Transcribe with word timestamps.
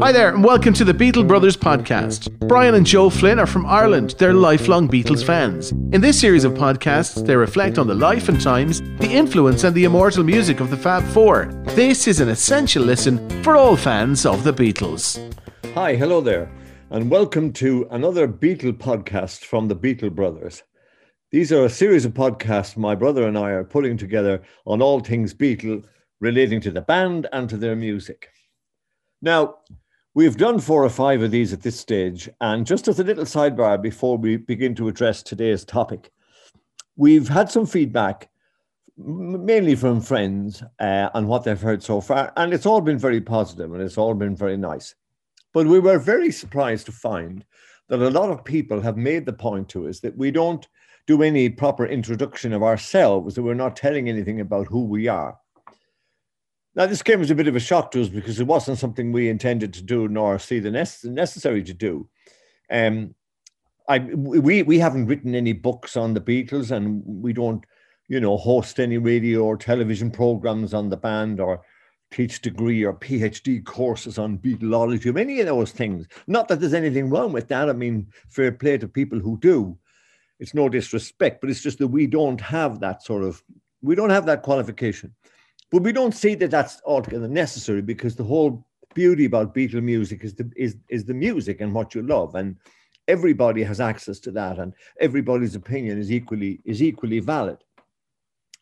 Hi 0.00 0.12
there, 0.12 0.34
and 0.34 0.42
welcome 0.42 0.74
to 0.74 0.84
the 0.84 0.92
Beatle 0.92 1.26
Brothers 1.26 1.56
podcast. 1.56 2.30
Brian 2.48 2.74
and 2.74 2.84
Joe 2.84 3.08
Flynn 3.10 3.38
are 3.38 3.46
from 3.46 3.64
Ireland. 3.64 4.16
They're 4.18 4.34
lifelong 4.34 4.88
Beatles 4.88 5.24
fans. 5.24 5.70
In 5.92 6.00
this 6.00 6.20
series 6.20 6.44
of 6.44 6.54
podcasts, 6.54 7.24
they 7.24 7.36
reflect 7.36 7.78
on 7.78 7.86
the 7.86 7.94
life 7.94 8.28
and 8.28 8.40
times, 8.40 8.80
the 8.80 9.10
influence, 9.10 9.64
and 9.64 9.74
the 9.74 9.84
immortal 9.84 10.24
music 10.24 10.60
of 10.60 10.70
the 10.70 10.76
Fab 10.76 11.04
Four. 11.04 11.46
This 11.68 12.08
is 12.08 12.20
an 12.20 12.28
essential 12.28 12.82
listen 12.82 13.42
for 13.42 13.56
all 13.56 13.76
fans 13.76 14.26
of 14.26 14.42
the 14.42 14.52
Beatles. 14.52 15.18
Hi, 15.74 15.94
hello 15.94 16.20
there, 16.20 16.50
and 16.90 17.10
welcome 17.10 17.52
to 17.54 17.86
another 17.90 18.26
Beatle 18.26 18.72
podcast 18.72 19.44
from 19.44 19.68
the 19.68 19.76
Beatle 19.76 20.14
Brothers. 20.14 20.62
These 21.30 21.52
are 21.52 21.64
a 21.64 21.70
series 21.70 22.04
of 22.04 22.14
podcasts 22.14 22.76
my 22.76 22.94
brother 22.94 23.26
and 23.26 23.38
I 23.38 23.50
are 23.50 23.64
putting 23.64 23.96
together 23.96 24.42
on 24.66 24.82
all 24.82 25.00
things 25.00 25.32
Beatle 25.34 25.84
relating 26.20 26.60
to 26.62 26.70
the 26.70 26.82
band 26.82 27.26
and 27.32 27.48
to 27.48 27.56
their 27.56 27.76
music. 27.76 28.28
Now, 29.22 29.56
We've 30.16 30.36
done 30.36 30.60
four 30.60 30.84
or 30.84 30.90
five 30.90 31.22
of 31.22 31.32
these 31.32 31.52
at 31.52 31.62
this 31.62 31.78
stage. 31.78 32.28
And 32.40 32.64
just 32.64 32.86
as 32.86 33.00
a 33.00 33.04
little 33.04 33.24
sidebar 33.24 33.82
before 33.82 34.16
we 34.16 34.36
begin 34.36 34.72
to 34.76 34.86
address 34.86 35.24
today's 35.24 35.64
topic, 35.64 36.12
we've 36.94 37.26
had 37.26 37.50
some 37.50 37.66
feedback, 37.66 38.30
mainly 38.96 39.74
from 39.74 40.00
friends, 40.00 40.62
uh, 40.78 41.10
on 41.14 41.26
what 41.26 41.42
they've 41.42 41.60
heard 41.60 41.82
so 41.82 42.00
far. 42.00 42.32
And 42.36 42.54
it's 42.54 42.64
all 42.64 42.80
been 42.80 42.96
very 42.96 43.20
positive 43.20 43.72
and 43.72 43.82
it's 43.82 43.98
all 43.98 44.14
been 44.14 44.36
very 44.36 44.56
nice. 44.56 44.94
But 45.52 45.66
we 45.66 45.80
were 45.80 45.98
very 45.98 46.30
surprised 46.30 46.86
to 46.86 46.92
find 46.92 47.44
that 47.88 48.00
a 48.00 48.10
lot 48.10 48.30
of 48.30 48.44
people 48.44 48.80
have 48.80 48.96
made 48.96 49.26
the 49.26 49.32
point 49.32 49.68
to 49.70 49.88
us 49.88 49.98
that 49.98 50.16
we 50.16 50.30
don't 50.30 50.68
do 51.08 51.24
any 51.24 51.48
proper 51.48 51.86
introduction 51.86 52.52
of 52.52 52.62
ourselves, 52.62 53.34
that 53.34 53.42
we're 53.42 53.54
not 53.54 53.74
telling 53.74 54.08
anything 54.08 54.40
about 54.40 54.68
who 54.68 54.84
we 54.84 55.08
are. 55.08 55.36
Now, 56.76 56.86
this 56.86 57.02
came 57.02 57.20
as 57.20 57.30
a 57.30 57.36
bit 57.36 57.46
of 57.46 57.54
a 57.54 57.60
shock 57.60 57.92
to 57.92 58.02
us 58.02 58.08
because 58.08 58.40
it 58.40 58.46
wasn't 58.46 58.78
something 58.78 59.12
we 59.12 59.28
intended 59.28 59.72
to 59.74 59.82
do 59.82 60.08
nor 60.08 60.38
see 60.38 60.58
the 60.58 60.70
necessary 60.70 61.62
to 61.62 61.72
do. 61.72 62.08
Um, 62.70 63.14
I, 63.88 63.98
we, 63.98 64.62
we 64.62 64.78
haven't 64.78 65.06
written 65.06 65.34
any 65.34 65.52
books 65.52 65.96
on 65.96 66.14
the 66.14 66.20
Beatles 66.20 66.70
and 66.70 67.02
we 67.04 67.32
don't, 67.32 67.64
you 68.08 68.18
know, 68.18 68.36
host 68.36 68.80
any 68.80 68.98
radio 68.98 69.44
or 69.44 69.56
television 69.56 70.10
programs 70.10 70.74
on 70.74 70.88
the 70.88 70.96
band 70.96 71.38
or 71.38 71.62
teach 72.10 72.40
degree 72.40 72.84
or 72.84 72.94
PhD 72.94 73.64
courses 73.64 74.18
on 74.18 74.38
Beatlology 74.38 75.14
or 75.14 75.18
any 75.18 75.40
of 75.40 75.46
those 75.46 75.70
things. 75.70 76.06
Not 76.26 76.48
that 76.48 76.60
there's 76.60 76.74
anything 76.74 77.10
wrong 77.10 77.32
with 77.32 77.48
that. 77.48 77.68
I 77.68 77.72
mean, 77.72 78.08
fair 78.30 78.50
play 78.52 78.78
to 78.78 78.88
people 78.88 79.18
who 79.20 79.38
do. 79.38 79.78
It's 80.40 80.54
no 80.54 80.68
disrespect, 80.68 81.40
but 81.40 81.50
it's 81.50 81.62
just 81.62 81.78
that 81.78 81.88
we 81.88 82.06
don't 82.06 82.40
have 82.40 82.80
that 82.80 83.02
sort 83.02 83.22
of, 83.22 83.42
we 83.82 83.94
don't 83.94 84.10
have 84.10 84.26
that 84.26 84.42
qualification. 84.42 85.14
But 85.70 85.82
we 85.82 85.92
don't 85.92 86.14
see 86.14 86.34
that 86.36 86.50
that's 86.50 86.80
altogether 86.86 87.28
necessary 87.28 87.82
because 87.82 88.14
the 88.16 88.24
whole 88.24 88.64
beauty 88.94 89.24
about 89.24 89.54
Beatle 89.54 89.82
music 89.82 90.24
is 90.24 90.34
the 90.34 90.50
is 90.56 90.76
is 90.88 91.04
the 91.04 91.14
music 91.14 91.60
and 91.60 91.74
what 91.74 91.94
you 91.94 92.02
love, 92.02 92.34
and 92.34 92.56
everybody 93.08 93.62
has 93.62 93.80
access 93.80 94.18
to 94.20 94.30
that, 94.32 94.58
and 94.58 94.72
everybody's 95.00 95.54
opinion 95.54 95.98
is 95.98 96.10
equally 96.10 96.60
is 96.64 96.82
equally 96.82 97.20
valid. 97.20 97.58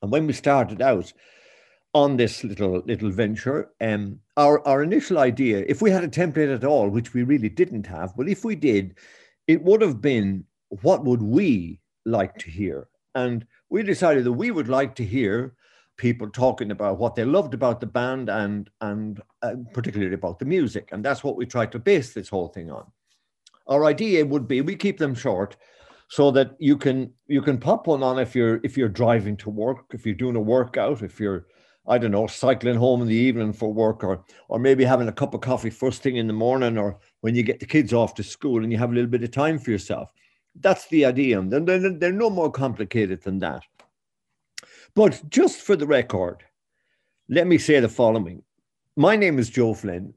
And 0.01 0.11
when 0.11 0.27
we 0.27 0.33
started 0.33 0.83
out 0.83 1.13
on 1.95 2.17
this 2.17 2.43
little 2.43 2.83
little 2.87 3.11
venture, 3.11 3.71
um, 3.81 4.19
our 4.37 4.67
our 4.67 4.83
initial 4.83 5.19
idea, 5.19 5.65
if 5.69 5.83
we 5.83 5.91
had 5.91 6.05
a 6.05 6.09
template 6.09 6.55
at 6.55 6.65
all, 6.65 6.89
which 6.89 7.15
we 7.15 7.23
really 7.23 7.51
didn't 7.51 7.87
have, 7.87 8.17
but 8.17 8.29
if 8.29 8.45
we 8.45 8.57
did, 8.57 8.97
it 9.47 9.63
would 9.63 9.83
have 9.83 10.01
been 10.01 10.45
what 10.81 11.05
would 11.05 11.23
we 11.23 11.81
like 12.07 12.37
to 12.39 12.51
hear, 12.51 12.89
and 13.15 13.47
we 13.69 13.83
decided 13.83 14.25
that 14.25 14.33
we 14.33 14.51
would 14.51 14.69
like 14.69 14.95
to 14.97 15.05
hear 15.05 15.55
people 15.97 16.29
talking 16.29 16.71
about 16.71 16.99
what 16.99 17.15
they 17.15 17.25
loved 17.25 17.55
about 17.55 17.81
the 17.81 17.87
band 17.87 18.29
and 18.29 18.71
and 18.81 19.21
uh, 19.43 19.55
particularly 19.73 20.15
about 20.15 20.39
the 20.39 20.45
music. 20.45 20.89
And 20.93 21.05
that's 21.05 21.23
what 21.23 21.37
we 21.37 21.47
try 21.47 21.67
to 21.67 21.79
base 21.79 22.13
this 22.13 22.29
whole 22.29 22.49
thing 22.49 22.71
on. 22.71 22.87
Our 23.67 23.85
idea 23.85 24.25
would 24.25 24.49
be 24.49 24.61
we 24.61 24.77
keep 24.77 24.99
them 24.99 25.15
short 25.15 25.57
so 26.09 26.31
that 26.31 26.51
you 26.59 26.77
can 26.77 27.11
you 27.27 27.41
can 27.41 27.59
pop 27.59 27.87
one 27.87 28.03
on 28.03 28.19
if 28.19 28.35
you're 28.35 28.61
if 28.63 28.77
you're 28.77 28.89
driving 28.89 29.37
to 29.37 29.49
work 29.49 29.87
if 29.95 30.05
you're 30.05 30.15
doing 30.15 30.37
a 30.37 30.41
workout 30.41 31.01
if 31.01 31.19
you're 31.19 31.47
i 31.89 31.97
don't 31.97 32.11
know 32.11 32.27
cycling 32.27 32.77
home 32.77 33.01
in 33.01 33.09
the 33.09 33.15
evening 33.15 33.51
for 33.51 33.73
work 33.73 34.05
or 34.05 34.23
or 34.49 34.59
maybe 34.59 34.85
having 34.85 35.09
a 35.09 35.13
cup 35.13 35.33
of 35.33 35.41
coffee 35.41 35.71
first 35.71 36.03
thing 36.03 36.17
in 36.17 36.27
the 36.27 36.33
morning 36.33 36.77
or 36.77 36.99
when 37.23 37.35
you 37.35 37.43
get 37.43 37.61
the 37.61 37.67
kids 37.67 37.95
off 37.95 38.15
to 38.15 38.23
school 38.23 38.63
and 38.63 38.71
you 38.71 38.77
have 38.77 38.91
a 38.91 38.95
little 38.95 39.11
bit 39.11 39.23
of 39.23 39.31
time 39.31 39.59
for 39.59 39.71
yourself. 39.71 40.13
That's 40.61 40.87
the 40.89 41.07
idea. 41.07 41.41
And 41.41 41.51
they're, 41.51 41.91
they're 41.99 42.13
no 42.13 42.29
more 42.29 42.53
complicated 42.53 43.23
than 43.23 43.39
that 43.39 43.63
but 44.95 45.23
just 45.31 45.61
for 45.61 45.77
the 45.77 45.87
record, 45.87 46.43
let 47.29 47.47
me 47.47 47.59
say 47.59 47.81
the 47.81 47.89
following. 47.89 48.43
My 48.97 49.17
name 49.17 49.39
is 49.39 49.49
Joe 49.49 49.75
Flynn, 49.75 50.13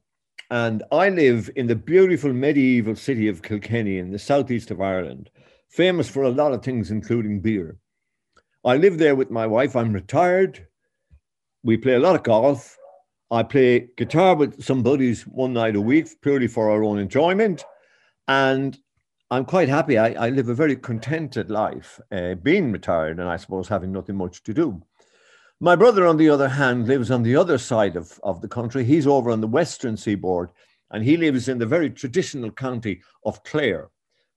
and 0.51 0.83
I 0.91 1.09
live 1.09 1.49
in 1.55 1.67
the 1.67 1.75
beautiful 1.75 2.33
medieval 2.33 2.95
city 2.95 3.27
of 3.27 3.41
Kilkenny 3.41 3.99
in 3.99 4.11
the 4.11 4.19
southeast 4.19 4.71
of 4.71 4.81
Ireland, 4.81 5.29
famous 5.69 6.09
for 6.09 6.23
a 6.23 6.29
lot 6.29 6.53
of 6.53 6.61
things, 6.61 6.91
including 6.91 7.39
beer. 7.39 7.77
I 8.65 8.77
live 8.77 8.97
there 8.97 9.15
with 9.15 9.31
my 9.31 9.47
wife. 9.47 9.75
I'm 9.75 9.93
retired. 9.93 10.67
We 11.63 11.77
play 11.77 11.93
a 11.93 11.99
lot 11.99 12.15
of 12.15 12.23
golf. 12.23 12.77
I 13.31 13.43
play 13.43 13.89
guitar 13.95 14.35
with 14.35 14.63
some 14.63 14.83
buddies 14.83 15.23
one 15.23 15.53
night 15.53 15.75
a 15.75 15.81
week, 15.81 16.09
purely 16.21 16.47
for 16.47 16.69
our 16.69 16.83
own 16.83 16.99
enjoyment. 16.99 17.63
And 18.27 18.77
I'm 19.31 19.45
quite 19.45 19.69
happy. 19.69 19.97
I, 19.97 20.27
I 20.27 20.29
live 20.29 20.49
a 20.49 20.53
very 20.53 20.75
contented 20.75 21.49
life, 21.49 21.99
uh, 22.11 22.35
being 22.35 22.71
retired, 22.71 23.19
and 23.19 23.27
I 23.27 23.37
suppose 23.37 23.67
having 23.67 23.91
nothing 23.91 24.15
much 24.15 24.43
to 24.43 24.53
do. 24.53 24.83
My 25.59 25.75
brother, 25.75 26.05
on 26.05 26.17
the 26.17 26.29
other 26.29 26.47
hand, 26.47 26.87
lives 26.87 27.09
on 27.09 27.23
the 27.23 27.35
other 27.35 27.57
side 27.57 27.95
of, 27.95 28.19
of 28.23 28.41
the 28.41 28.47
country. 28.47 28.83
He's 28.83 29.07
over 29.07 29.31
on 29.31 29.41
the 29.41 29.47
western 29.47 29.97
seaboard, 29.97 30.49
and 30.91 31.03
he 31.03 31.17
lives 31.17 31.47
in 31.47 31.57
the 31.57 31.65
very 31.65 31.89
traditional 31.89 32.51
county 32.51 33.01
of 33.23 33.43
Clare. 33.43 33.89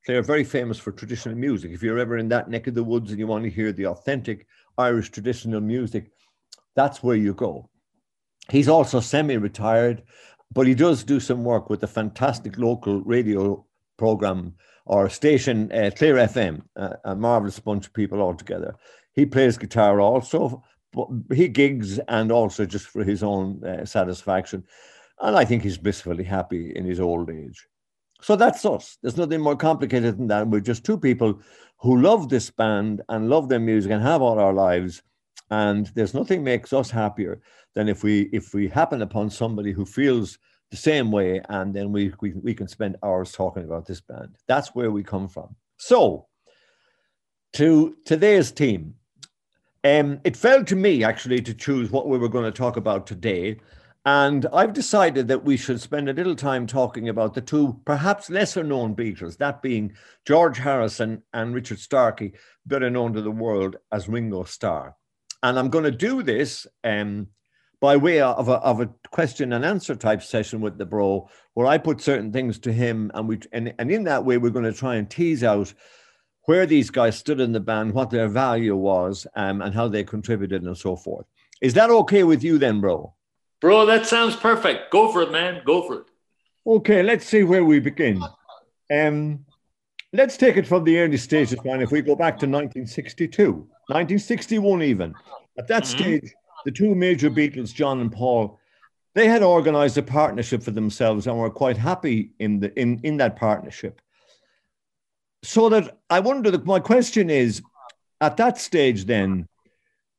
Clare, 0.06 0.22
very 0.22 0.44
famous 0.44 0.78
for 0.78 0.90
traditional 0.92 1.36
music. 1.36 1.72
If 1.72 1.82
you're 1.82 1.98
ever 1.98 2.16
in 2.16 2.28
that 2.30 2.48
neck 2.48 2.66
of 2.66 2.74
the 2.74 2.84
woods 2.84 3.10
and 3.10 3.18
you 3.18 3.26
want 3.26 3.44
to 3.44 3.50
hear 3.50 3.72
the 3.72 3.88
authentic 3.88 4.46
Irish 4.78 5.10
traditional 5.10 5.60
music, 5.60 6.12
that's 6.74 7.02
where 7.02 7.16
you 7.16 7.34
go. 7.34 7.68
He's 8.48 8.68
also 8.68 9.00
semi 9.00 9.36
retired, 9.36 10.04
but 10.50 10.66
he 10.66 10.74
does 10.74 11.04
do 11.04 11.20
some 11.20 11.44
work 11.44 11.68
with 11.68 11.80
the 11.80 11.86
fantastic 11.86 12.56
local 12.56 13.02
radio 13.02 13.66
program 13.98 14.54
or 14.88 15.08
station 15.10 15.70
uh, 15.70 15.90
Clare 15.94 16.14
FM, 16.14 16.62
uh, 16.76 16.94
a 17.04 17.14
marvelous 17.14 17.60
bunch 17.60 17.86
of 17.86 17.92
people 17.92 18.20
all 18.20 18.34
together. 18.34 18.74
He 19.12 19.26
plays 19.26 19.58
guitar 19.58 20.00
also, 20.00 20.64
but 20.92 21.08
he 21.34 21.48
gigs 21.48 21.98
and 22.08 22.32
also 22.32 22.64
just 22.64 22.86
for 22.86 23.04
his 23.04 23.22
own 23.22 23.62
uh, 23.64 23.84
satisfaction. 23.84 24.64
And 25.20 25.36
I 25.36 25.44
think 25.44 25.62
he's 25.62 25.76
blissfully 25.76 26.24
happy 26.24 26.72
in 26.74 26.86
his 26.86 27.00
old 27.00 27.30
age. 27.30 27.66
So 28.22 28.34
that's 28.34 28.64
us. 28.64 28.96
There's 29.02 29.16
nothing 29.16 29.40
more 29.40 29.56
complicated 29.56 30.16
than 30.16 30.26
that. 30.28 30.48
We're 30.48 30.60
just 30.60 30.84
two 30.84 30.98
people 30.98 31.40
who 31.78 32.00
love 32.00 32.28
this 32.28 32.50
band 32.50 33.02
and 33.10 33.28
love 33.28 33.48
their 33.48 33.60
music 33.60 33.92
and 33.92 34.02
have 34.02 34.22
all 34.22 34.38
our 34.38 34.54
lives. 34.54 35.02
And 35.50 35.86
there's 35.94 36.14
nothing 36.14 36.42
makes 36.42 36.72
us 36.72 36.90
happier 36.90 37.40
than 37.74 37.88
if 37.88 38.02
we 38.02 38.22
if 38.32 38.54
we 38.54 38.68
happen 38.68 39.02
upon 39.02 39.30
somebody 39.30 39.72
who 39.72 39.84
feels 39.84 40.38
the 40.70 40.76
same 40.76 41.10
way, 41.10 41.40
and 41.48 41.74
then 41.74 41.92
we, 41.92 42.12
we, 42.20 42.32
we 42.34 42.54
can 42.54 42.68
spend 42.68 42.96
hours 43.02 43.32
talking 43.32 43.64
about 43.64 43.86
this 43.86 44.00
band. 44.00 44.36
That's 44.46 44.74
where 44.74 44.90
we 44.90 45.02
come 45.02 45.28
from. 45.28 45.56
So, 45.78 46.26
to 47.54 47.96
today's 48.04 48.50
team, 48.50 48.94
um, 49.84 50.20
it 50.24 50.36
fell 50.36 50.64
to 50.64 50.76
me 50.76 51.04
actually 51.04 51.40
to 51.42 51.54
choose 51.54 51.90
what 51.90 52.08
we 52.08 52.18
were 52.18 52.28
going 52.28 52.44
to 52.44 52.56
talk 52.56 52.76
about 52.76 53.06
today. 53.06 53.58
And 54.04 54.46
I've 54.52 54.72
decided 54.72 55.28
that 55.28 55.44
we 55.44 55.56
should 55.56 55.80
spend 55.80 56.08
a 56.08 56.14
little 56.14 56.34
time 56.34 56.66
talking 56.66 57.08
about 57.08 57.34
the 57.34 57.40
two 57.40 57.80
perhaps 57.84 58.30
lesser 58.30 58.64
known 58.64 58.94
Beatles, 58.94 59.36
that 59.38 59.62
being 59.62 59.92
George 60.26 60.58
Harrison 60.58 61.22
and 61.32 61.54
Richard 61.54 61.78
Starkey, 61.78 62.32
better 62.66 62.90
known 62.90 63.12
to 63.14 63.22
the 63.22 63.30
world 63.30 63.76
as 63.92 64.08
Ringo 64.08 64.44
Starr. 64.44 64.94
And 65.42 65.58
I'm 65.58 65.68
going 65.68 65.84
to 65.84 65.90
do 65.90 66.22
this 66.22 66.66
um, 66.84 67.28
by 67.80 67.96
way 67.96 68.20
of 68.20 68.48
a, 68.48 68.54
of 68.54 68.80
a 68.80 68.90
question 69.10 69.52
and 69.52 69.64
answer 69.64 69.94
type 69.94 70.22
session 70.22 70.60
with 70.60 70.78
the 70.78 70.86
bro, 70.86 71.28
where 71.54 71.66
I 71.66 71.78
put 71.78 72.00
certain 72.00 72.32
things 72.32 72.58
to 72.60 72.72
him, 72.72 73.10
and 73.14 73.28
we 73.28 73.38
and, 73.52 73.72
and 73.78 73.90
in 73.90 74.04
that 74.04 74.24
way 74.24 74.38
we're 74.38 74.50
going 74.50 74.64
to 74.64 74.72
try 74.72 74.96
and 74.96 75.08
tease 75.08 75.44
out 75.44 75.72
where 76.44 76.66
these 76.66 76.90
guys 76.90 77.18
stood 77.18 77.40
in 77.40 77.52
the 77.52 77.60
band, 77.60 77.92
what 77.92 78.10
their 78.10 78.28
value 78.28 78.74
was, 78.74 79.26
um, 79.36 79.60
and 79.60 79.74
how 79.74 79.86
they 79.86 80.02
contributed, 80.02 80.62
and 80.62 80.76
so 80.76 80.96
forth. 80.96 81.26
Is 81.60 81.74
that 81.74 81.90
okay 81.90 82.24
with 82.24 82.42
you 82.42 82.58
then, 82.58 82.80
bro? 82.80 83.14
Bro, 83.60 83.86
that 83.86 84.06
sounds 84.06 84.34
perfect. 84.34 84.90
Go 84.90 85.12
for 85.12 85.22
it, 85.22 85.32
man. 85.32 85.62
Go 85.64 85.86
for 85.86 86.00
it. 86.00 86.06
Okay, 86.66 87.02
let's 87.02 87.26
see 87.26 87.44
where 87.44 87.64
we 87.64 87.80
begin. 87.80 88.22
Um, 88.90 89.44
let's 90.12 90.36
take 90.36 90.56
it 90.56 90.66
from 90.66 90.84
the 90.84 90.98
early 90.98 91.16
stages, 91.16 91.62
man. 91.64 91.82
If 91.82 91.90
we 91.90 92.00
go 92.00 92.14
back 92.14 92.34
to 92.38 92.46
1962, 92.46 93.52
1961, 93.88 94.82
even 94.82 95.14
at 95.58 95.66
that 95.68 95.82
mm-hmm. 95.82 95.98
stage 95.98 96.34
the 96.68 96.72
two 96.72 96.94
major 96.94 97.30
Beatles, 97.30 97.72
John 97.72 97.98
and 98.02 98.12
Paul, 98.12 98.60
they 99.14 99.26
had 99.26 99.42
organized 99.42 99.96
a 99.96 100.02
partnership 100.02 100.62
for 100.62 100.70
themselves 100.70 101.26
and 101.26 101.38
were 101.38 101.48
quite 101.48 101.78
happy 101.78 102.32
in 102.40 102.60
the 102.60 102.78
in, 102.78 103.00
in 103.04 103.16
that 103.16 103.36
partnership. 103.36 104.02
So 105.42 105.70
that 105.70 105.98
I 106.10 106.20
wonder 106.20 106.50
that 106.50 106.66
my 106.66 106.78
question 106.78 107.30
is 107.30 107.62
at 108.20 108.36
that 108.36 108.58
stage 108.58 109.06
then, 109.06 109.48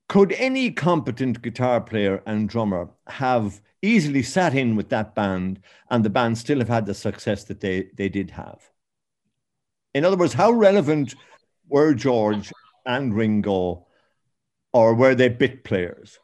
could 0.07 0.31
any 0.31 0.71
competent 0.71 1.43
guitar 1.43 1.81
player 1.81 2.23
and 2.25 2.49
drummer 2.49 2.89
have 3.05 3.61
easily 3.83 4.23
sat 4.23 4.55
in 4.55 4.75
with 4.75 4.89
that 4.89 5.13
band 5.13 5.59
and 5.91 6.03
the 6.03 6.09
band 6.09 6.35
still 6.35 6.57
have 6.57 6.67
had 6.67 6.87
the 6.87 6.95
success 6.95 7.43
that 7.43 7.59
they, 7.59 7.89
they 7.93 8.09
did 8.09 8.31
have. 8.31 8.59
In 9.93 10.03
other 10.03 10.17
words, 10.17 10.33
how 10.33 10.49
relevant 10.49 11.13
were 11.67 11.93
George 11.93 12.51
and 12.87 13.13
Ringo, 13.13 13.85
or 14.73 14.95
were 14.95 15.13
they 15.13 15.29
bit 15.29 15.63
players? 15.63 16.17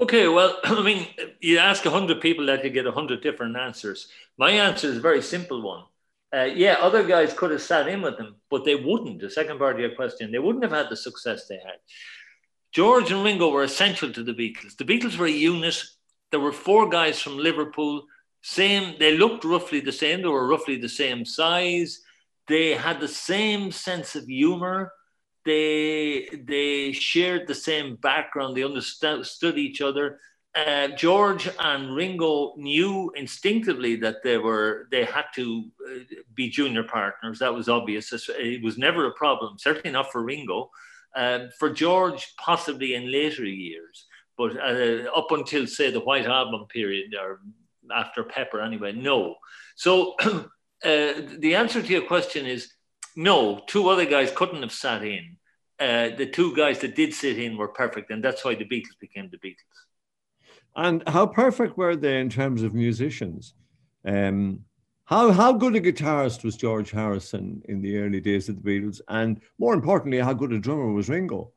Okay, 0.00 0.28
well, 0.28 0.58
I 0.64 0.82
mean, 0.82 1.06
you 1.40 1.58
ask 1.58 1.84
100 1.84 2.20
people 2.20 2.46
that 2.46 2.64
you 2.64 2.70
get 2.70 2.84
100 2.84 3.22
different 3.22 3.56
answers. 3.56 4.08
My 4.38 4.50
answer 4.50 4.88
is 4.88 4.98
a 4.98 5.00
very 5.00 5.22
simple 5.22 5.62
one. 5.62 5.84
Uh, 6.34 6.44
yeah, 6.44 6.76
other 6.80 7.04
guys 7.04 7.34
could 7.34 7.50
have 7.50 7.60
sat 7.60 7.88
in 7.88 8.00
with 8.00 8.16
them, 8.16 8.36
but 8.50 8.64
they 8.64 8.74
wouldn't. 8.74 9.20
The 9.20 9.30
second 9.30 9.58
part 9.58 9.74
of 9.74 9.80
your 9.80 9.94
question, 9.94 10.32
they 10.32 10.38
wouldn't 10.38 10.64
have 10.64 10.72
had 10.72 10.88
the 10.88 10.96
success 10.96 11.46
they 11.46 11.56
had. 11.58 11.76
George 12.72 13.10
and 13.10 13.22
Ringo 13.22 13.50
were 13.50 13.64
essential 13.64 14.10
to 14.10 14.22
the 14.24 14.32
Beatles. 14.32 14.76
The 14.78 14.84
Beatles 14.84 15.18
were 15.18 15.26
a 15.26 15.30
unit. 15.30 15.82
There 16.30 16.40
were 16.40 16.52
four 16.52 16.88
guys 16.88 17.20
from 17.20 17.36
Liverpool, 17.36 18.04
same, 18.42 18.96
they 18.98 19.16
looked 19.16 19.44
roughly 19.44 19.80
the 19.80 19.92
same, 19.92 20.22
they 20.22 20.28
were 20.28 20.48
roughly 20.48 20.76
the 20.76 20.88
same 20.88 21.24
size, 21.24 22.00
they 22.48 22.70
had 22.74 22.98
the 23.00 23.08
same 23.08 23.70
sense 23.70 24.16
of 24.16 24.24
humor 24.24 24.92
they 25.44 26.28
they 26.46 26.92
shared 26.92 27.46
the 27.46 27.54
same 27.54 27.96
background. 27.96 28.56
They 28.56 28.64
understood 28.64 29.58
each 29.58 29.80
other. 29.80 30.18
Uh, 30.54 30.88
George 30.88 31.48
and 31.58 31.94
Ringo 31.94 32.54
knew 32.56 33.10
instinctively 33.16 33.96
that 33.96 34.22
they 34.22 34.36
were 34.36 34.86
they 34.90 35.04
had 35.04 35.24
to 35.34 35.64
uh, 35.88 35.98
be 36.34 36.50
junior 36.50 36.82
partners. 36.82 37.38
That 37.38 37.54
was 37.54 37.68
obvious. 37.68 38.12
It 38.12 38.62
was 38.62 38.76
never 38.76 39.06
a 39.06 39.12
problem. 39.12 39.58
Certainly 39.58 39.92
not 39.92 40.12
for 40.12 40.22
Ringo. 40.22 40.70
Uh, 41.14 41.46
for 41.58 41.70
George, 41.70 42.34
possibly 42.38 42.94
in 42.94 43.10
later 43.12 43.44
years, 43.44 44.06
but 44.38 44.56
uh, 44.56 45.10
up 45.14 45.30
until 45.30 45.66
say 45.66 45.90
the 45.90 46.00
White 46.00 46.26
Album 46.26 46.66
period 46.68 47.14
or 47.14 47.40
after 47.94 48.22
Pepper, 48.22 48.60
anyway, 48.60 48.92
no. 48.92 49.36
So 49.74 50.14
uh, 50.20 50.46
the 50.82 51.54
answer 51.54 51.82
to 51.82 51.88
your 51.88 52.02
question 52.02 52.46
is 52.46 52.72
no, 53.16 53.62
two 53.66 53.88
other 53.88 54.06
guys 54.06 54.32
couldn't 54.34 54.62
have 54.62 54.72
sat 54.72 55.02
in. 55.02 55.36
Uh, 55.78 56.10
the 56.16 56.26
two 56.26 56.54
guys 56.54 56.78
that 56.80 56.94
did 56.94 57.12
sit 57.12 57.38
in 57.38 57.56
were 57.56 57.68
perfect, 57.68 58.10
and 58.10 58.22
that's 58.22 58.44
why 58.44 58.54
the 58.54 58.64
Beatles 58.64 58.98
became 59.00 59.28
the 59.30 59.38
Beatles. 59.38 59.56
And 60.76 61.02
how 61.08 61.26
perfect 61.26 61.76
were 61.76 61.96
they 61.96 62.20
in 62.20 62.30
terms 62.30 62.62
of 62.62 62.72
musicians? 62.72 63.54
Um, 64.04 64.64
how 65.04 65.30
how 65.32 65.52
good 65.52 65.74
a 65.74 65.80
guitarist 65.80 66.44
was 66.44 66.56
George 66.56 66.90
Harrison 66.90 67.62
in 67.66 67.82
the 67.82 67.98
early 67.98 68.20
days 68.20 68.48
of 68.48 68.62
the 68.62 68.62
Beatles, 68.62 69.00
and 69.08 69.40
more 69.58 69.74
importantly, 69.74 70.18
how 70.18 70.32
good 70.32 70.52
a 70.52 70.58
drummer 70.58 70.92
was 70.92 71.08
Ringo? 71.08 71.52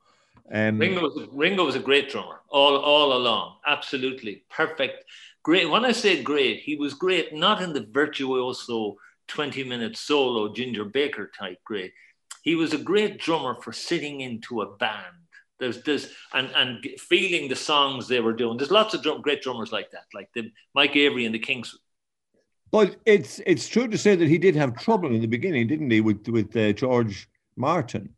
Um, 0.52 0.78
Ringo 0.78 1.02
was 1.02 1.28
Ringo 1.32 1.66
was 1.66 1.76
a 1.76 1.80
great 1.80 2.10
drummer 2.10 2.42
all 2.50 2.78
all 2.78 3.14
along, 3.14 3.58
absolutely 3.66 4.44
perfect, 4.50 5.06
great. 5.44 5.70
When 5.70 5.86
I 5.86 5.92
say 5.92 6.22
great, 6.22 6.62
he 6.62 6.76
was 6.76 6.94
great 6.94 7.34
not 7.34 7.62
in 7.62 7.74
the 7.74 7.88
virtuoso 7.92 8.98
20 9.28 9.64
minute 9.64 9.98
solo 9.98 10.54
Ginger 10.54 10.86
Baker 10.86 11.32
type 11.38 11.60
great. 11.64 11.94
He 12.44 12.56
was 12.56 12.74
a 12.74 12.78
great 12.78 13.20
drummer 13.20 13.56
for 13.62 13.74
sitting 13.74 14.22
into 14.22 14.62
a 14.62 14.76
band. 14.78 15.16
There's 15.60 15.82
this 15.84 16.12
and 16.34 16.50
and 16.56 16.84
feeling 17.00 17.48
the 17.48 17.56
songs 17.56 18.08
they 18.08 18.20
were 18.20 18.34
doing. 18.34 18.58
There's 18.58 18.72
lots 18.72 18.94
of 18.94 19.02
drum, 19.02 19.22
great 19.22 19.42
drummers 19.42 19.72
like 19.72 19.92
that, 19.92 20.06
like 20.14 20.30
the 20.34 20.52
Mike 20.74 20.96
Avory 20.96 21.26
and 21.26 21.34
the 21.34 21.40
Kinks. 21.40 21.78
But 22.72 22.98
it's 23.06 23.40
it's 23.46 23.68
true 23.68 23.88
to 23.88 23.98
say 23.98 24.16
that 24.16 24.28
he 24.28 24.38
did 24.38 24.56
have 24.56 24.76
trouble 24.76 25.14
in 25.16 25.22
the 25.22 25.28
beginning, 25.28 25.68
didn't 25.68 25.90
he, 25.90 26.02
with 26.02 26.28
with 26.28 26.56
uh, 26.58 26.74
George 26.74 27.30
Martin? 27.56 28.16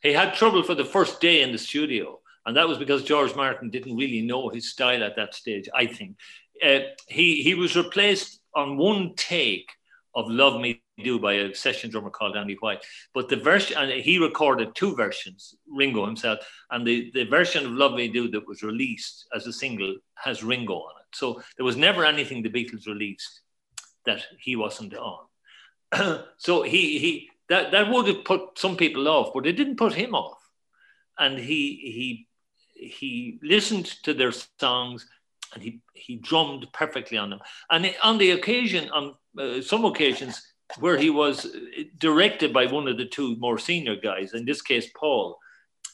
He 0.00 0.12
had 0.12 0.34
trouble 0.34 0.64
for 0.64 0.74
the 0.74 0.84
first 0.84 1.20
day 1.20 1.42
in 1.42 1.52
the 1.52 1.58
studio, 1.58 2.18
and 2.44 2.56
that 2.56 2.66
was 2.66 2.78
because 2.78 3.04
George 3.04 3.36
Martin 3.36 3.70
didn't 3.70 3.96
really 3.96 4.22
know 4.22 4.48
his 4.48 4.70
style 4.70 5.04
at 5.04 5.14
that 5.14 5.34
stage. 5.34 5.68
I 5.72 5.86
think 5.86 6.16
uh, 6.64 6.80
he 7.06 7.42
he 7.42 7.54
was 7.54 7.76
replaced 7.76 8.40
on 8.56 8.76
one 8.76 9.14
take 9.16 9.70
of 10.14 10.28
Love 10.28 10.60
Me 10.60 10.82
Do 11.02 11.18
by 11.18 11.34
a 11.34 11.54
session 11.54 11.90
drummer 11.90 12.10
called 12.10 12.36
Andy 12.36 12.54
White. 12.54 12.84
But 13.14 13.28
the 13.28 13.36
version, 13.36 13.76
and 13.78 13.90
he 13.90 14.18
recorded 14.18 14.74
two 14.74 14.94
versions, 14.94 15.54
Ringo 15.68 16.06
himself, 16.06 16.38
and 16.70 16.86
the, 16.86 17.10
the 17.14 17.24
version 17.24 17.66
of 17.66 17.72
Love 17.72 17.94
Me 17.94 18.08
Do 18.08 18.28
that 18.30 18.46
was 18.46 18.62
released 18.62 19.26
as 19.34 19.46
a 19.46 19.52
single 19.52 19.96
has 20.14 20.42
Ringo 20.42 20.74
on 20.74 20.92
it. 21.00 21.16
So 21.16 21.42
there 21.56 21.64
was 21.64 21.76
never 21.76 22.04
anything 22.04 22.42
the 22.42 22.50
Beatles 22.50 22.86
released 22.86 23.40
that 24.06 24.22
he 24.38 24.56
wasn't 24.56 24.94
on. 24.94 25.26
so 26.36 26.62
he, 26.62 26.98
he, 26.98 27.30
that, 27.48 27.72
that 27.72 27.90
would 27.90 28.06
have 28.08 28.24
put 28.24 28.58
some 28.58 28.76
people 28.76 29.08
off, 29.08 29.32
but 29.34 29.46
it 29.46 29.52
didn't 29.52 29.76
put 29.76 29.92
him 29.92 30.14
off. 30.14 30.38
And 31.18 31.38
he, 31.38 32.26
he, 32.74 32.86
he 32.88 33.38
listened 33.42 33.86
to 34.04 34.14
their 34.14 34.32
songs 34.58 35.06
and 35.54 35.62
he, 35.62 35.80
he 35.94 36.16
drummed 36.16 36.66
perfectly 36.72 37.18
on 37.18 37.30
them. 37.30 37.40
And 37.70 37.94
on 38.02 38.18
the 38.18 38.32
occasion, 38.32 38.90
on 38.90 39.14
uh, 39.38 39.60
some 39.60 39.84
occasions, 39.84 40.42
where 40.78 40.96
he 40.96 41.10
was 41.10 41.54
directed 41.98 42.52
by 42.52 42.66
one 42.66 42.88
of 42.88 42.96
the 42.96 43.06
two 43.06 43.36
more 43.36 43.58
senior 43.58 43.96
guys, 43.96 44.32
in 44.32 44.44
this 44.44 44.62
case, 44.62 44.88
Paul, 44.96 45.38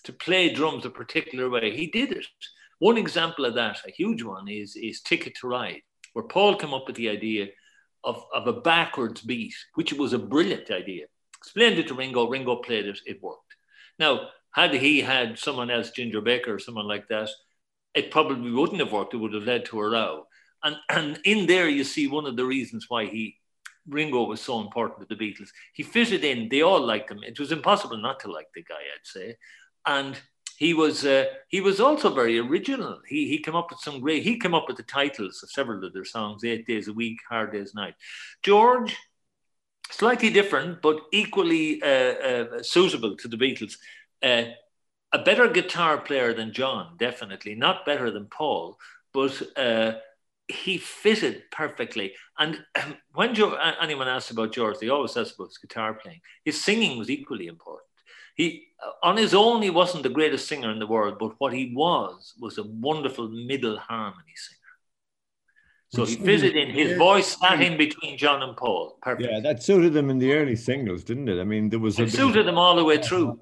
to 0.05 0.13
play 0.13 0.53
drums 0.53 0.85
a 0.85 0.91
particular 0.91 1.51
way, 1.51 1.77
he 1.77 1.89
did 1.89 2.13
it. 2.13 2.27
One 2.79 2.97
example 2.97 3.45
of 3.45 3.55
that, 3.55 3.81
a 3.87 3.91
huge 3.91 4.23
one, 4.23 4.47
is, 4.49 4.77
is 4.77 5.01
Ticket 5.01 5.35
to 5.41 5.49
Ride, 5.49 5.83
where 6.13 6.25
Paul 6.25 6.55
came 6.57 6.73
up 6.73 6.87
with 6.87 6.97
the 6.97 7.09
idea 7.09 7.49
of, 8.05 8.23
of 8.33 8.47
a 8.47 8.61
backwards 8.61 9.21
beat, 9.21 9.55
which 9.75 9.93
was 9.93 10.13
a 10.13 10.19
brilliant 10.19 10.71
idea. 10.71 11.07
Explained 11.39 11.79
it 11.79 11.89
to 11.89 11.95
Ringo, 11.95 12.29
Ringo 12.29 12.57
played 12.57 12.87
it, 12.87 13.01
it 13.05 13.23
worked. 13.23 13.57
Now, 13.99 14.29
had 14.53 14.73
he 14.75 15.01
had 15.01 15.39
someone 15.39 15.71
else, 15.71 15.91
Ginger 15.91 16.21
Baker 16.21 16.55
or 16.55 16.59
someone 16.59 16.87
like 16.87 17.09
that, 17.09 17.29
it 17.95 18.11
probably 18.11 18.51
wouldn't 18.51 18.81
have 18.81 18.93
worked. 18.93 19.15
It 19.15 19.19
would 19.19 19.35
have 19.35 19.45
led 19.45 19.65
to 19.67 19.81
a 19.81 19.91
row. 19.91 20.27
And, 20.63 20.77
and 20.89 21.21
in 21.25 21.47
there, 21.47 21.69
you 21.69 21.85
see 21.85 22.07
one 22.07 22.27
of 22.27 22.37
the 22.37 22.45
reasons 22.45 22.87
why 22.89 23.07
he 23.07 23.37
Ringo 23.89 24.25
was 24.25 24.41
so 24.41 24.61
important 24.61 25.01
to 25.01 25.15
the 25.15 25.21
Beatles. 25.21 25.49
He 25.73 25.83
fitted 25.83 26.25
in. 26.25 26.49
They 26.49 26.63
all 26.63 26.81
liked 26.81 27.11
him. 27.11 27.21
It 27.23 27.39
was 27.39 27.53
impossible 27.53 27.97
not 27.97 28.21
to 28.21 28.31
like 28.31 28.49
the 28.55 28.63
guy, 28.63 28.75
I'd 28.75 29.05
say. 29.05 29.37
And 29.87 30.21
he 30.59 30.75
was 30.75 31.07
uh, 31.07 31.27
he 31.49 31.61
was 31.61 31.81
also 31.81 32.13
very 32.13 32.39
original. 32.39 33.01
He 33.07 33.29
he 33.29 33.39
came 33.39 33.55
up 33.55 33.71
with 33.71 33.79
some 33.79 34.01
great. 34.01 34.25
He 34.25 34.39
came 34.39 34.55
up 34.55 34.67
with 34.67 34.77
the 34.77 34.83
titles 34.83 35.41
of 35.43 35.51
several 35.51 35.85
of 35.85 35.93
their 35.93 36.05
songs: 36.05 36.45
Eight 36.45 36.67
Days 36.67 36.89
a 36.89 36.93
Week, 36.93 37.19
Hard 37.29 37.53
Days 37.53 37.75
Night. 37.75 37.95
George, 38.43 38.97
slightly 39.91 40.31
different, 40.31 40.83
but 40.83 41.01
equally 41.13 41.81
uh, 41.83 41.87
uh, 41.87 42.63
suitable 42.63 43.17
to 43.17 43.29
the 43.29 43.37
Beatles. 43.37 43.77
Uh, 45.13 45.19
a 45.19 45.23
better 45.23 45.49
guitar 45.49 45.99
player 45.99 46.35
than 46.35 46.53
John, 46.53 46.97
definitely. 46.99 47.55
Not 47.55 47.87
better 47.87 48.11
than 48.11 48.27
Paul, 48.27 48.79
but 49.13 49.41
uh, 49.57 49.93
he 50.49 50.79
fitted 50.79 51.43
perfectly. 51.51 52.15
And 52.39 52.59
um, 52.83 52.97
when 53.13 53.37
anyone 53.81 54.09
asks 54.09 54.31
about 54.31 54.53
George, 54.53 54.79
they 54.79 54.89
always 54.89 55.17
ask 55.17 55.35
about 55.35 55.49
his 55.49 55.59
guitar 55.59 55.95
playing. 55.95 56.21
His 56.45 56.63
singing 56.63 56.99
was 56.99 57.11
equally 57.11 57.47
important. 57.47 57.85
He, 58.35 58.69
on 59.03 59.17
his 59.17 59.35
own, 59.35 59.63
he 59.63 59.71
wasn't 59.71 60.05
the 60.05 60.09
greatest 60.09 60.47
singer 60.47 60.71
in 60.71 60.79
the 60.79 60.87
world, 60.87 61.17
but 61.19 61.35
what 61.39 61.53
he 61.53 61.73
was 61.75 62.35
was 62.39 62.59
a 62.59 62.63
wonderful 62.63 63.29
middle 63.29 63.77
harmony 63.79 64.35
singer. 64.37 64.59
So 65.91 66.05
he 66.05 66.17
fitted 66.17 66.55
in. 66.55 66.71
His 66.71 66.99
voice 66.99 67.39
sat 67.41 67.61
in 67.63 67.77
between 67.79 68.19
John 68.19 68.43
and 68.43 68.57
Paul. 68.57 68.99
Perfect. 69.03 69.31
Yeah, 69.31 69.41
that 69.41 69.63
suited 69.63 69.95
them 69.95 70.11
in 70.11 70.19
the 70.19 70.33
early 70.35 70.55
singles, 70.55 71.03
didn't 71.03 71.29
it? 71.29 71.41
I 71.41 71.45
mean, 71.45 71.71
there 71.71 71.79
was 71.79 71.99
it 71.99 72.13
suited 72.13 72.47
them 72.47 72.59
all 72.59 72.77
the 72.77 72.85
way 72.85 72.99
through. 73.03 73.41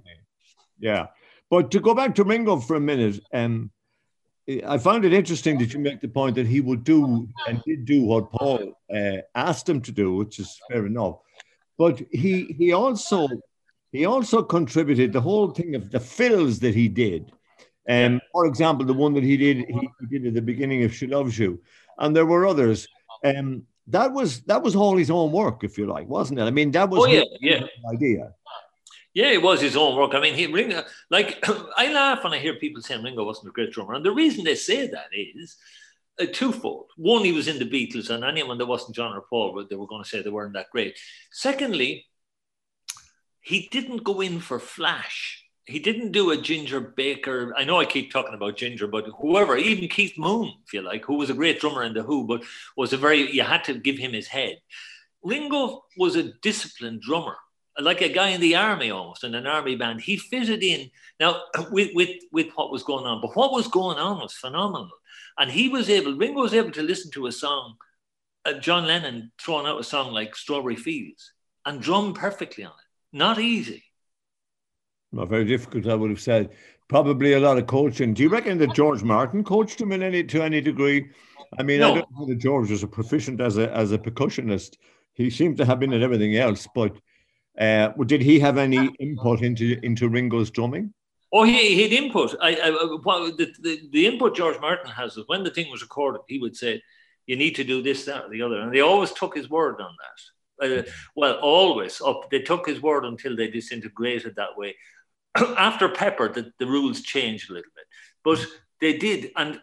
Yeah, 0.79 1.07
but 1.51 1.71
to 1.71 1.81
go 1.81 1.95
back 1.95 2.15
to 2.17 2.25
Ringo 2.25 2.59
for 2.59 2.77
a 2.77 2.81
minute, 2.81 3.21
um, 3.33 3.71
I 4.67 4.79
found 4.79 5.05
it 5.05 5.13
interesting 5.13 5.59
that 5.59 5.73
you 5.73 5.81
make 5.81 6.01
the 6.01 6.09
point 6.09 6.37
that 6.37 6.47
he 6.47 6.61
would 6.61 6.85
do 6.85 7.29
and 7.49 7.63
did 7.67 7.85
do 7.85 8.03
what 8.03 8.31
Paul 8.31 8.79
uh, 8.95 9.19
asked 9.35 9.69
him 9.69 9.81
to 9.83 9.93
do, 9.93 10.15
which 10.15 10.39
is 10.39 10.61
fair 10.71 10.87
enough. 10.87 11.19
But 11.79 12.01
he 12.11 12.55
he 12.57 12.73
also 12.73 13.29
he 13.93 14.05
also 14.07 14.43
contributed 14.43 15.13
the 15.13 15.21
whole 15.21 15.51
thing 15.51 15.75
of 15.75 15.91
the 15.91 16.01
fills 16.01 16.61
that 16.61 16.75
he 16.75 16.89
did. 16.89 17.33
Um, 17.89 18.21
for 18.33 18.47
example, 18.47 18.87
the 18.87 18.95
one 18.95 19.15
that 19.15 19.25
he 19.25 19.37
did 19.37 19.59
he, 19.59 19.91
he, 20.01 20.07
did 20.19 20.27
at 20.27 20.35
the 20.35 20.43
beginning 20.43 20.85
of 20.85 20.95
"She 20.95 21.07
Loves 21.07 21.39
You," 21.39 21.61
and 21.99 22.15
there 22.15 22.27
were 22.27 22.47
others. 22.47 22.87
Um, 23.25 23.65
that 23.89 24.13
was 24.13 24.43
that 24.43 24.63
was 24.63 24.77
all 24.77 24.97
his 24.97 25.11
own 25.11 25.33
work, 25.33 25.65
if 25.65 25.77
you 25.79 25.87
like, 25.87 26.09
wasn't 26.09 26.39
it? 26.39 26.45
I 26.45 26.51
mean, 26.51 26.71
that 26.73 26.89
was 26.89 27.03
oh, 27.03 27.07
yeah, 27.07 27.25
yeah. 27.41 27.67
idea. 27.93 28.33
Yeah, 29.17 29.31
it 29.31 29.41
was 29.41 29.63
his 29.63 29.79
own 29.79 29.97
work. 29.97 30.13
I 30.13 30.21
mean, 30.21 30.35
he 30.35 30.47
Ringo, 30.47 30.85
like 31.09 31.43
I 31.77 31.91
laugh 31.91 32.23
when 32.23 32.35
I 32.35 32.39
hear 32.39 32.57
people 32.57 32.83
saying 32.83 33.03
Ringo 33.03 33.25
wasn't 33.25 33.49
a 33.49 33.53
great 33.53 33.73
drummer, 33.73 33.95
and 33.95 34.05
the 34.05 34.13
reason 34.13 34.45
they 34.45 34.57
say 34.57 34.89
that 34.89 35.07
is 35.11 35.57
uh, 36.21 36.27
twofold. 36.31 36.91
One, 36.99 37.25
he 37.25 37.33
was 37.33 37.49
in 37.49 37.59
the 37.59 37.65
Beatles, 37.65 38.11
and 38.11 38.23
anyone 38.23 38.59
that 38.59 38.67
wasn't 38.67 38.95
John 38.95 39.17
or 39.17 39.23
Paul, 39.23 39.65
they 39.71 39.75
were 39.75 39.87
going 39.87 40.03
to 40.03 40.09
say 40.09 40.21
they 40.21 40.29
weren't 40.29 40.53
that 40.53 40.69
great. 40.71 40.99
Secondly, 41.33 42.05
he 43.41 43.71
didn't 43.73 44.05
go 44.05 44.21
in 44.21 44.39
for 44.39 44.59
flash. 44.59 45.43
He 45.65 45.79
didn't 45.79 46.13
do 46.13 46.33
a 46.33 46.37
Ginger 46.37 46.81
Baker. 46.81 47.55
I 47.57 47.65
know 47.65 47.81
I 47.81 47.87
keep 47.87 48.13
talking 48.13 48.35
about 48.35 48.59
Ginger, 48.59 48.87
but 48.87 49.07
whoever, 49.19 49.57
even 49.57 49.89
Keith 49.89 50.19
Moon, 50.19 50.53
if 50.67 50.75
you 50.75 50.83
like, 50.83 51.07
who 51.07 51.15
was 51.15 51.31
a 51.31 51.35
great 51.35 51.59
drummer 51.59 51.85
in 51.85 51.95
the 51.95 52.03
Who, 52.03 52.27
but 52.27 52.43
was 52.77 52.93
a 52.93 52.99
very 52.99 53.33
you 53.33 53.45
had 53.45 53.65
to 53.65 53.79
give 53.79 53.97
him 53.97 54.13
his 54.13 54.29
head. 54.29 54.59
Ringo 55.25 55.85
was 55.97 56.17
a 56.17 56.35
disciplined 56.43 57.01
drummer 57.01 57.37
like 57.79 58.01
a 58.01 58.09
guy 58.09 58.29
in 58.29 58.41
the 58.41 58.57
army 58.57 58.91
almost 58.91 59.25
in 59.25 59.35
an 59.35 59.47
army 59.47 59.77
band. 59.77 60.01
He 60.01 60.17
fitted 60.17 60.63
in 60.63 60.91
now 61.21 61.43
with, 61.71 61.91
with, 61.95 62.11
with 62.33 62.49
what 62.55 62.73
was 62.73 62.83
going 62.83 63.07
on, 63.07 63.21
but 63.21 63.37
what 63.37 63.53
was 63.53 63.69
going 63.69 63.99
on 63.99 64.21
was 64.21 64.33
phenomenal. 64.33 64.91
And 65.39 65.51
he 65.51 65.69
was 65.69 65.91
able, 65.91 66.15
Ringo 66.15 66.43
was 66.43 66.55
able 66.55 66.73
to 66.73 66.83
listen 66.83 67.11
to 67.13 67.27
a 67.27 67.33
song, 67.33 67.77
uh, 68.45 68.55
John 68.55 68.87
Lennon 68.87 69.33
throwing 69.39 69.67
out 69.67 69.81
a 69.81 69.85
song 69.85 70.13
like 70.13 70.35
Strawberry 70.35 70.77
Fields 70.77 71.33
and 71.65 71.83
drum 71.83 72.15
perfectly 72.15 72.65
on 72.65 72.71
it. 72.71 73.17
Not 73.17 73.39
easy. 73.39 73.85
Not 75.13 75.29
very 75.29 75.45
difficult, 75.45 75.87
I 75.87 75.95
would 75.95 76.11
have 76.11 76.21
said. 76.21 76.51
Probably 76.89 77.33
a 77.33 77.41
lot 77.41 77.59
of 77.59 77.67
coaching. 77.67 78.15
Do 78.15 78.23
you 78.23 78.29
reckon 78.29 78.59
that 78.59 78.75
George 78.75 79.03
Martin 79.03 79.43
coached 79.43 79.81
him 79.81 79.93
in 79.93 80.03
any 80.03 80.23
to 80.25 80.43
any 80.43 80.61
degree? 80.61 81.11
I 81.59 81.63
mean, 81.63 81.81
no. 81.81 81.93
I 81.93 81.95
don't 81.97 82.11
know 82.13 82.27
that 82.27 82.37
George 82.37 82.71
was 82.71 82.83
a 82.83 82.89
proficient 82.89 83.41
as 83.41 83.59
a 83.59 83.73
as 83.75 83.93
a 83.93 83.99
percussionist. 83.99 84.77
He 85.15 85.31
seemed 85.31 85.57
to 85.57 85.65
have 85.65 85.81
been 85.81 85.93
at 85.93 86.03
everything 86.03 86.37
else, 86.37 86.69
but 86.75 86.97
uh, 87.59 87.89
did 88.05 88.23
he 88.23 88.39
have 88.41 88.59
any 88.59 88.89
input 88.99 89.43
into 89.43 89.79
into 89.83 90.09
Ringo's 90.09 90.51
drumming? 90.51 90.93
Oh, 91.33 91.43
he, 91.43 91.75
he 91.75 91.83
had 91.83 91.93
input. 91.93 92.35
I, 92.41 92.51
I 92.51 92.71
the, 92.71 93.53
the, 93.61 93.81
the 93.91 94.07
input 94.07 94.37
George 94.37 94.61
Martin 94.61 94.91
has 94.91 95.17
is 95.17 95.25
when 95.27 95.43
the 95.43 95.51
thing 95.51 95.71
was 95.71 95.83
recorded, 95.83 96.23
he 96.29 96.39
would 96.39 96.57
say, 96.57 96.83
"You 97.27 97.37
need 97.37 97.57
to 97.57 97.65
do 97.65 97.83
this, 97.83 98.05
that, 98.05 98.25
or 98.25 98.31
the 98.31 98.43
other," 98.43 98.61
and 98.61 98.75
they 98.75 98.81
always 98.81 99.13
took 99.13 99.37
his 99.37 99.51
word 99.51 99.81
on 99.81 99.95
that. 100.01 100.79
Uh, 100.79 100.83
well, 101.15 101.35
always 101.43 102.01
up. 102.01 102.31
They 102.31 102.41
took 102.41 102.67
his 102.67 102.81
word 102.81 103.05
until 103.05 103.37
they 103.37 103.51
disintegrated 103.51 104.37
that 104.37 104.57
way. 104.57 104.77
After 105.37 105.89
Pepper, 105.89 106.29
the, 106.29 106.53
the 106.59 106.67
rules 106.67 107.03
changed 107.03 107.51
a 107.51 107.55
little 107.55 107.71
bit, 107.75 107.87
but 108.23 108.47
they 108.81 108.97
did, 108.97 109.33
and 109.37 109.61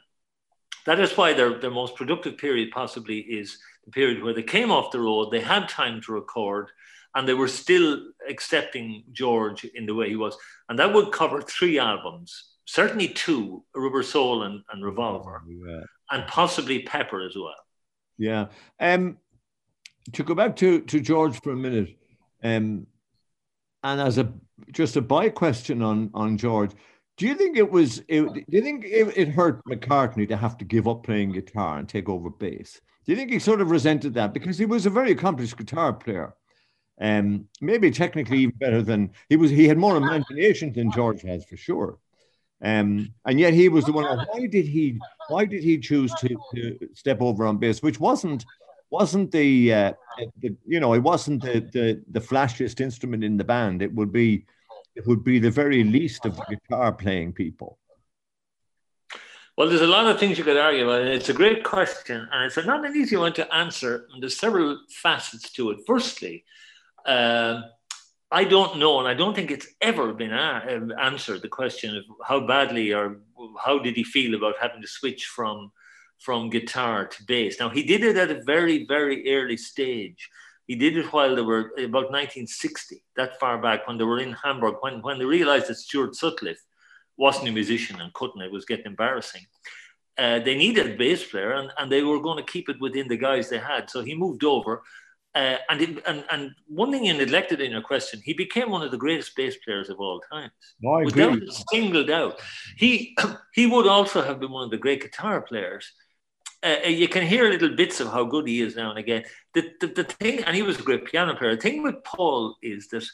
that 0.85 0.99
is 0.99 1.15
why 1.15 1.33
their 1.33 1.59
their 1.59 1.71
most 1.71 1.95
productive 1.95 2.37
period 2.37 2.71
possibly 2.71 3.19
is 3.19 3.57
the 3.85 3.91
period 3.91 4.23
where 4.23 4.33
they 4.33 4.43
came 4.43 4.71
off 4.71 4.91
the 4.91 4.99
road. 4.99 5.31
They 5.31 5.41
had 5.41 5.69
time 5.69 6.01
to 6.01 6.11
record 6.11 6.69
and 7.15 7.27
they 7.27 7.33
were 7.33 7.47
still 7.47 7.99
accepting 8.29 9.03
George 9.11 9.65
in 9.65 9.85
the 9.85 9.93
way 9.93 10.09
he 10.09 10.15
was. 10.15 10.35
And 10.69 10.79
that 10.79 10.93
would 10.93 11.11
cover 11.11 11.41
three 11.41 11.79
albums, 11.79 12.51
certainly 12.65 13.07
two, 13.09 13.63
Rubber 13.75 14.03
Soul 14.03 14.43
and, 14.43 14.61
and 14.71 14.83
Revolver, 14.83 15.43
yeah. 15.47 15.81
and 16.11 16.27
possibly 16.27 16.79
Pepper 16.83 17.25
as 17.25 17.35
well. 17.35 17.53
Yeah. 18.17 18.47
Um, 18.79 19.17
to 20.13 20.23
go 20.23 20.35
back 20.35 20.55
to, 20.57 20.81
to 20.81 20.99
George 20.99 21.39
for 21.41 21.51
a 21.51 21.55
minute, 21.55 21.97
um, 22.43 22.87
and 23.83 24.01
as 24.01 24.17
a 24.17 24.31
just 24.71 24.95
a 24.95 25.01
by 25.01 25.29
question 25.29 25.81
on 25.81 26.09
on 26.13 26.37
George, 26.37 26.71
do 27.17 27.27
you 27.27 27.35
think 27.35 27.57
it 27.57 27.69
was? 27.69 27.99
It, 28.07 28.21
do 28.33 28.43
you 28.47 28.61
think 28.61 28.85
it, 28.85 29.13
it, 29.17 29.27
hurt 29.29 29.61
McCartney 29.65 30.27
to 30.29 30.37
have 30.37 30.57
to 30.57 30.65
give 30.65 30.87
up 30.87 31.03
playing 31.03 31.31
guitar 31.31 31.77
and 31.77 31.87
take 31.87 32.09
over 32.09 32.29
bass? 32.29 32.79
Do 33.05 33.11
you 33.11 33.17
think 33.17 33.31
he 33.31 33.39
sort 33.39 33.61
of 33.61 33.71
resented 33.71 34.13
that 34.15 34.33
because 34.33 34.57
he 34.57 34.65
was 34.65 34.85
a 34.85 34.89
very 34.89 35.11
accomplished 35.11 35.57
guitar 35.57 35.93
player? 35.93 36.33
Um, 37.01 37.47
maybe 37.59 37.89
technically 37.91 38.39
even 38.39 38.55
better 38.57 38.81
than 38.81 39.11
he 39.29 39.35
was. 39.35 39.49
He 39.49 39.67
had 39.67 39.77
more 39.77 39.97
imagination 39.97 40.71
than 40.73 40.91
George 40.91 41.21
has 41.23 41.43
for 41.45 41.57
sure. 41.57 41.97
Um, 42.61 43.13
and 43.25 43.39
yet 43.39 43.53
he 43.53 43.67
was 43.67 43.85
the 43.85 43.91
one. 43.91 44.05
Why 44.05 44.47
did 44.47 44.67
he? 44.67 44.99
Why 45.27 45.45
did 45.45 45.63
he 45.63 45.77
choose 45.79 46.13
to, 46.15 46.29
to 46.55 46.89
step 46.93 47.21
over 47.21 47.45
on 47.45 47.57
bass, 47.57 47.81
which 47.81 47.99
wasn't 47.99 48.45
wasn't 48.89 49.31
the, 49.31 49.73
uh, 49.73 49.93
the 50.39 50.55
you 50.65 50.79
know 50.79 50.93
it 50.93 50.99
wasn't 50.99 51.41
the, 51.41 51.59
the 51.73 52.01
the 52.11 52.21
flashiest 52.21 52.79
instrument 52.79 53.23
in 53.23 53.37
the 53.37 53.43
band. 53.43 53.81
It 53.81 53.93
would 53.93 54.13
be 54.13 54.45
it 54.95 55.05
would 55.07 55.23
be 55.23 55.39
the 55.39 55.51
very 55.51 55.83
least 55.83 56.25
of 56.25 56.37
the 56.37 56.45
guitar 56.49 56.93
playing 56.93 57.33
people. 57.33 57.79
Well, 59.57 59.67
there's 59.67 59.81
a 59.81 59.87
lot 59.87 60.07
of 60.07 60.19
things 60.19 60.37
you 60.37 60.43
could 60.43 60.57
argue 60.57 60.83
about. 60.83 61.01
It's 61.01 61.29
a 61.29 61.33
great 61.33 61.63
question, 61.63 62.27
and 62.31 62.45
it's 62.45 62.65
not 62.65 62.85
an 62.85 62.95
easy 62.95 63.17
one 63.17 63.33
to 63.33 63.53
answer. 63.53 64.07
And 64.13 64.21
there's 64.21 64.39
several 64.39 64.79
facets 64.89 65.51
to 65.53 65.71
it. 65.71 65.79
Firstly, 65.85 66.43
uh, 67.05 67.61
I 68.33 68.45
don't 68.45 68.79
know, 68.79 68.97
and 68.97 69.07
I 69.07 69.13
don't 69.13 69.35
think 69.35 69.51
it's 69.51 69.67
ever 69.79 70.11
been 70.11 70.33
a- 70.33 70.89
answered 70.99 71.43
the 71.43 71.49
question 71.49 71.95
of 71.95 72.03
how 72.25 72.39
badly 72.39 72.91
or 72.91 73.19
how 73.63 73.77
did 73.77 73.95
he 73.95 74.03
feel 74.03 74.33
about 74.33 74.55
having 74.59 74.81
to 74.81 74.87
switch 74.87 75.25
from 75.25 75.71
from 76.19 76.49
guitar 76.49 77.05
to 77.05 77.23
bass. 77.25 77.59
Now 77.59 77.69
he 77.69 77.83
did 77.83 78.03
it 78.03 78.15
at 78.17 78.31
a 78.31 78.41
very 78.43 78.85
very 78.85 79.17
early 79.35 79.57
stage. 79.57 80.29
He 80.65 80.75
did 80.75 80.97
it 80.97 81.11
while 81.13 81.35
they 81.35 81.41
were 81.41 81.73
about 81.77 82.09
1960, 82.09 83.03
that 83.17 83.37
far 83.39 83.61
back 83.61 83.85
when 83.85 83.97
they 83.97 84.05
were 84.05 84.19
in 84.19 84.33
Hamburg, 84.43 84.75
when 84.79 85.01
when 85.01 85.19
they 85.19 85.25
realized 85.25 85.67
that 85.67 85.75
Stuart 85.75 86.15
Sutcliffe 86.15 86.63
wasn't 87.17 87.49
a 87.49 87.51
musician 87.51 88.01
and 88.01 88.13
couldn't, 88.13 88.41
it 88.41 88.51
was 88.51 88.65
getting 88.65 88.87
embarrassing. 88.87 89.45
Uh, 90.17 90.39
they 90.39 90.55
needed 90.55 90.91
a 90.91 90.97
bass 90.97 91.23
player 91.23 91.53
and, 91.53 91.71
and 91.77 91.91
they 91.91 92.03
were 92.03 92.21
going 92.21 92.37
to 92.37 92.51
keep 92.51 92.69
it 92.69 92.79
within 92.79 93.07
the 93.07 93.17
guys 93.17 93.49
they 93.49 93.59
had. 93.59 93.89
So 93.89 94.01
he 94.01 94.15
moved 94.15 94.43
over 94.43 94.81
uh, 95.35 95.57
and, 95.69 95.81
it, 95.81 96.03
and 96.05 96.23
and 96.31 96.51
one 96.67 96.91
thing 96.91 97.05
you 97.05 97.13
neglected 97.13 97.59
in 97.59 97.71
your 97.71 97.81
question, 97.81 98.21
he 98.23 98.33
became 98.33 98.69
one 98.69 98.83
of 98.83 98.91
the 98.91 98.97
greatest 98.97 99.35
bass 99.35 99.55
players 99.65 99.89
of 99.89 99.99
all 99.99 100.21
times, 100.31 100.51
no, 100.81 100.93
I 100.93 101.03
without 101.03 101.41
a 101.41 101.51
single 101.71 102.05
doubt. 102.05 102.39
He 102.77 103.17
he 103.53 103.65
would 103.65 103.87
also 103.87 104.21
have 104.21 104.39
been 104.39 104.51
one 104.51 104.65
of 104.65 104.71
the 104.71 104.77
great 104.77 105.01
guitar 105.01 105.41
players. 105.41 105.91
Uh, 106.61 106.77
uh, 106.85 106.87
you 106.87 107.07
can 107.07 107.25
hear 107.25 107.49
little 107.49 107.75
bits 107.75 107.99
of 107.99 108.07
how 108.07 108.23
good 108.23 108.47
he 108.47 108.61
is 108.61 108.75
now 108.75 108.91
and 108.91 108.99
again. 108.99 109.23
The, 109.53 109.71
the, 109.81 109.87
the 109.87 110.03
thing, 110.03 110.43
and 110.43 110.55
he 110.55 110.61
was 110.61 110.79
a 110.79 110.83
great 110.83 111.05
piano 111.05 111.35
player. 111.35 111.55
The 111.55 111.61
thing 111.61 111.83
with 111.83 112.03
Paul 112.03 112.55
is 112.61 112.87
that 112.89 113.05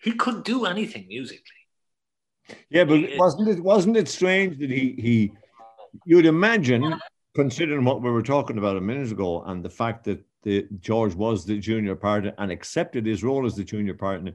he 0.00 0.12
could 0.12 0.44
do 0.44 0.64
anything 0.64 1.06
musically. 1.08 1.62
Yeah, 2.70 2.84
but 2.84 2.98
he, 2.98 3.16
wasn't 3.18 3.48
it 3.48 3.60
wasn't 3.60 3.96
it 3.96 4.08
strange 4.08 4.58
that 4.58 4.70
he 4.70 4.94
he 4.96 5.32
you'd 6.06 6.26
imagine, 6.26 7.00
considering 7.34 7.84
what 7.84 8.00
we 8.00 8.10
were 8.10 8.22
talking 8.22 8.58
about 8.58 8.76
a 8.76 8.80
minute 8.80 9.10
ago, 9.10 9.42
and 9.42 9.64
the 9.64 9.70
fact 9.70 10.04
that 10.04 10.24
the 10.42 10.66
George 10.80 11.14
was 11.14 11.44
the 11.44 11.58
junior 11.58 11.94
partner 11.94 12.32
and 12.38 12.50
accepted 12.50 13.06
his 13.06 13.22
role 13.22 13.46
as 13.46 13.56
the 13.56 13.64
junior 13.64 13.94
partner. 13.94 14.32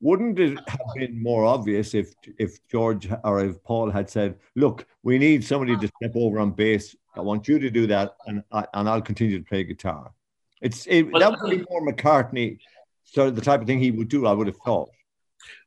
Wouldn't 0.00 0.38
it 0.38 0.58
have 0.68 0.80
been 0.94 1.22
more 1.22 1.44
obvious 1.44 1.94
if 1.94 2.12
if 2.38 2.66
George 2.68 3.08
or 3.24 3.44
if 3.44 3.62
Paul 3.64 3.90
had 3.90 4.10
said, 4.10 4.38
"Look, 4.54 4.86
we 5.02 5.18
need 5.18 5.42
somebody 5.44 5.76
to 5.76 5.90
step 5.96 6.12
over 6.14 6.38
on 6.38 6.50
bass. 6.50 6.94
I 7.14 7.20
want 7.20 7.48
you 7.48 7.58
to 7.58 7.70
do 7.70 7.86
that, 7.86 8.16
and 8.26 8.42
I, 8.52 8.66
and 8.74 8.88
I'll 8.88 9.00
continue 9.00 9.38
to 9.38 9.44
play 9.44 9.64
guitar." 9.64 10.12
It's 10.60 10.86
it, 10.86 11.10
well, 11.10 11.20
that 11.20 11.40
would 11.40 11.50
be 11.50 11.64
more 11.70 11.80
McCartney, 11.80 12.58
so 13.04 13.30
the 13.30 13.40
type 13.40 13.62
of 13.62 13.66
thing 13.66 13.78
he 13.78 13.90
would 13.90 14.08
do. 14.08 14.26
I 14.26 14.32
would 14.32 14.48
have 14.48 14.58
thought. 14.58 14.90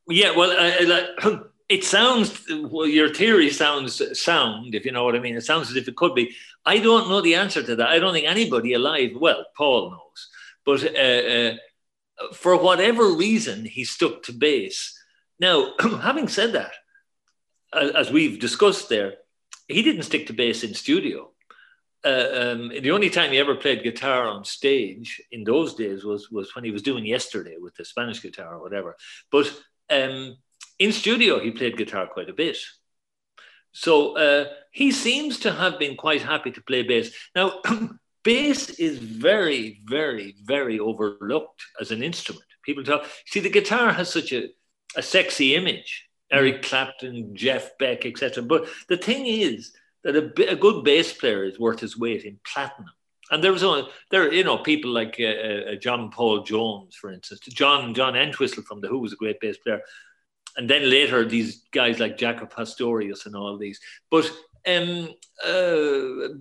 Yeah, 0.08 0.32
well, 0.36 0.52
uh, 0.52 1.40
it 1.70 1.84
sounds 1.84 2.46
well, 2.50 2.88
your 2.88 3.14
theory 3.14 3.52
sounds 3.52 4.02
sound, 4.20 4.74
if 4.74 4.86
you 4.86 4.92
know 4.92 5.06
what 5.06 5.16
I 5.16 5.20
mean. 5.20 5.36
It 5.36 5.46
sounds 5.46 5.70
as 5.70 5.76
if 5.76 5.88
it 5.88 5.96
could 5.96 6.16
be. 6.16 6.36
I 6.66 6.80
don't 6.80 7.08
know 7.08 7.22
the 7.22 7.36
answer 7.36 7.62
to 7.62 7.76
that. 7.76 7.90
I 7.90 8.00
don't 8.00 8.14
think 8.14 8.28
anybody 8.28 8.74
alive, 8.74 9.12
well, 9.16 9.46
Paul 9.56 9.92
knows, 9.92 10.30
but 10.66 10.84
uh, 10.96 11.54
uh, 12.20 12.34
for 12.34 12.58
whatever 12.58 13.14
reason, 13.14 13.66
he 13.66 13.86
stuck 13.86 14.24
to 14.24 14.34
bass. 14.34 15.00
Now, 15.40 15.74
having 16.02 16.28
said 16.28 16.54
that, 16.54 16.72
as 17.72 18.12
we've 18.12 18.40
discussed 18.40 18.90
there, 18.90 19.14
he 19.68 19.84
didn't 19.84 20.04
stick 20.04 20.26
to 20.28 20.34
bass 20.34 20.64
in 20.64 20.74
studio. 20.74 21.32
Uh, 22.04 22.30
um, 22.34 22.70
the 22.70 22.92
only 22.92 23.12
time 23.12 23.32
he 23.32 23.38
ever 23.38 23.56
played 23.56 23.84
guitar 23.84 24.28
on 24.28 24.44
stage 24.44 25.22
in 25.32 25.44
those 25.44 25.76
days 25.76 26.04
was 26.04 26.32
was 26.32 26.56
when 26.56 26.66
he 26.66 26.72
was 26.72 26.82
doing 26.82 27.06
yesterday 27.06 27.58
with 27.60 27.76
the 27.76 27.86
Spanish 27.86 28.22
guitar 28.22 28.56
or 28.56 28.62
whatever. 28.62 28.96
But 29.32 29.54
um, 29.92 30.38
in 30.80 30.92
studio, 30.94 31.40
he 31.40 31.52
played 31.52 31.78
guitar 31.78 32.08
quite 32.08 32.30
a 32.30 32.34
bit. 32.34 32.58
So 33.72 34.18
uh, 34.18 34.46
he 34.72 34.92
seems 34.92 35.40
to 35.40 35.52
have 35.52 35.78
been 35.78 35.96
quite 35.96 36.22
happy 36.22 36.52
to 36.52 36.62
play 36.62 36.84
bass. 36.84 37.12
Now, 37.36 37.62
bass 38.24 38.70
is 38.72 38.98
very, 38.98 39.82
very, 39.86 40.36
very 40.44 40.80
overlooked 40.80 41.62
as 41.80 41.92
an 41.92 42.02
instrument. 42.02 42.46
People 42.64 42.84
talk, 42.84 43.06
see, 43.26 43.40
the 43.40 43.50
guitar 43.50 43.94
has 43.94 44.12
such 44.12 44.32
a, 44.32 44.50
a 44.96 45.02
sexy 45.02 45.56
image. 45.56 46.06
Eric 46.32 46.62
Clapton, 46.62 47.36
Jeff 47.36 47.78
Beck, 47.80 48.06
etc. 48.06 48.44
But 48.44 48.68
the 48.88 48.98
thing 48.98 49.26
is 49.26 49.74
that 50.04 50.16
a, 50.16 50.52
a, 50.52 50.56
good 50.56 50.84
bass 50.84 51.12
player 51.12 51.44
is 51.44 51.60
worth 51.60 51.80
his 51.80 51.98
weight 51.98 52.24
in 52.24 52.40
platinum. 52.46 52.92
And 53.32 53.44
there 53.44 53.52
was 53.52 53.64
only, 53.64 53.88
there, 54.12 54.32
you 54.32 54.44
know, 54.44 54.60
people 54.60 54.92
like 54.92 55.18
uh, 55.20 55.72
uh, 55.72 55.76
John 55.76 56.12
Paul 56.12 56.44
Jones, 56.44 56.96
for 56.96 57.12
instance. 57.12 57.42
John 57.42 57.96
John 57.96 58.16
Entwistle 58.16 58.64
from 58.64 58.82
the 58.82 58.88
Who 58.88 59.00
was 59.00 59.14
a 59.14 59.18
great 59.18 59.40
bass 59.40 59.58
player 59.58 59.82
and 60.58 60.70
then 60.70 60.90
later 60.90 61.26
these 61.26 61.64
guys 61.72 62.00
like 62.00 62.18
Jaco 62.18 62.50
Pastorius 62.50 63.26
and 63.26 63.36
all 63.36 63.58
these. 63.58 63.80
But 64.10 64.30
um, 64.68 65.10
uh, 65.46 66.36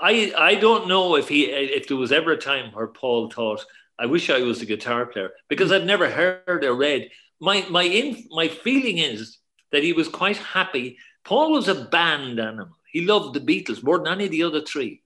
I 0.00 0.32
I 0.36 0.54
don't 0.56 0.88
know 0.88 1.16
if 1.16 1.28
he 1.28 1.44
if 1.44 1.88
there 1.88 1.96
was 1.96 2.12
ever 2.12 2.32
a 2.32 2.36
time 2.36 2.72
where 2.72 2.88
Paul 2.88 3.30
thought 3.30 3.64
I 3.98 4.06
wish 4.06 4.30
I 4.30 4.40
was 4.40 4.60
a 4.60 4.66
guitar 4.66 5.06
player 5.06 5.30
because 5.48 5.70
I've 5.70 5.84
never 5.84 6.10
heard 6.10 6.64
or 6.64 6.74
read. 6.74 7.10
My 7.40 7.64
my 7.70 7.84
in, 7.84 8.24
my 8.30 8.48
feeling 8.48 8.98
is 8.98 9.38
that 9.70 9.82
he 9.82 9.92
was 9.92 10.08
quite 10.08 10.36
happy. 10.36 10.98
Paul 11.24 11.52
was 11.52 11.68
a 11.68 11.84
band 11.84 12.40
animal. 12.40 12.76
He 12.90 13.02
loved 13.02 13.34
the 13.34 13.40
Beatles 13.40 13.82
more 13.82 13.98
than 13.98 14.08
any 14.08 14.24
of 14.24 14.30
the 14.30 14.42
other 14.42 14.60
three. 14.60 15.02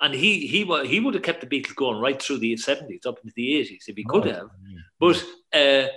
And 0.00 0.14
he 0.14 0.46
he 0.46 0.64
he 0.86 1.00
would 1.00 1.14
have 1.14 1.22
kept 1.22 1.40
the 1.40 1.46
Beatles 1.46 1.76
going 1.76 2.00
right 2.00 2.20
through 2.20 2.38
the 2.38 2.54
70s, 2.54 3.06
up 3.06 3.18
into 3.22 3.34
the 3.36 3.54
80s, 3.60 3.84
if 3.86 3.96
he 3.96 4.04
could 4.04 4.24
have. 4.24 4.48
But 4.98 5.24
uh, 5.52 5.88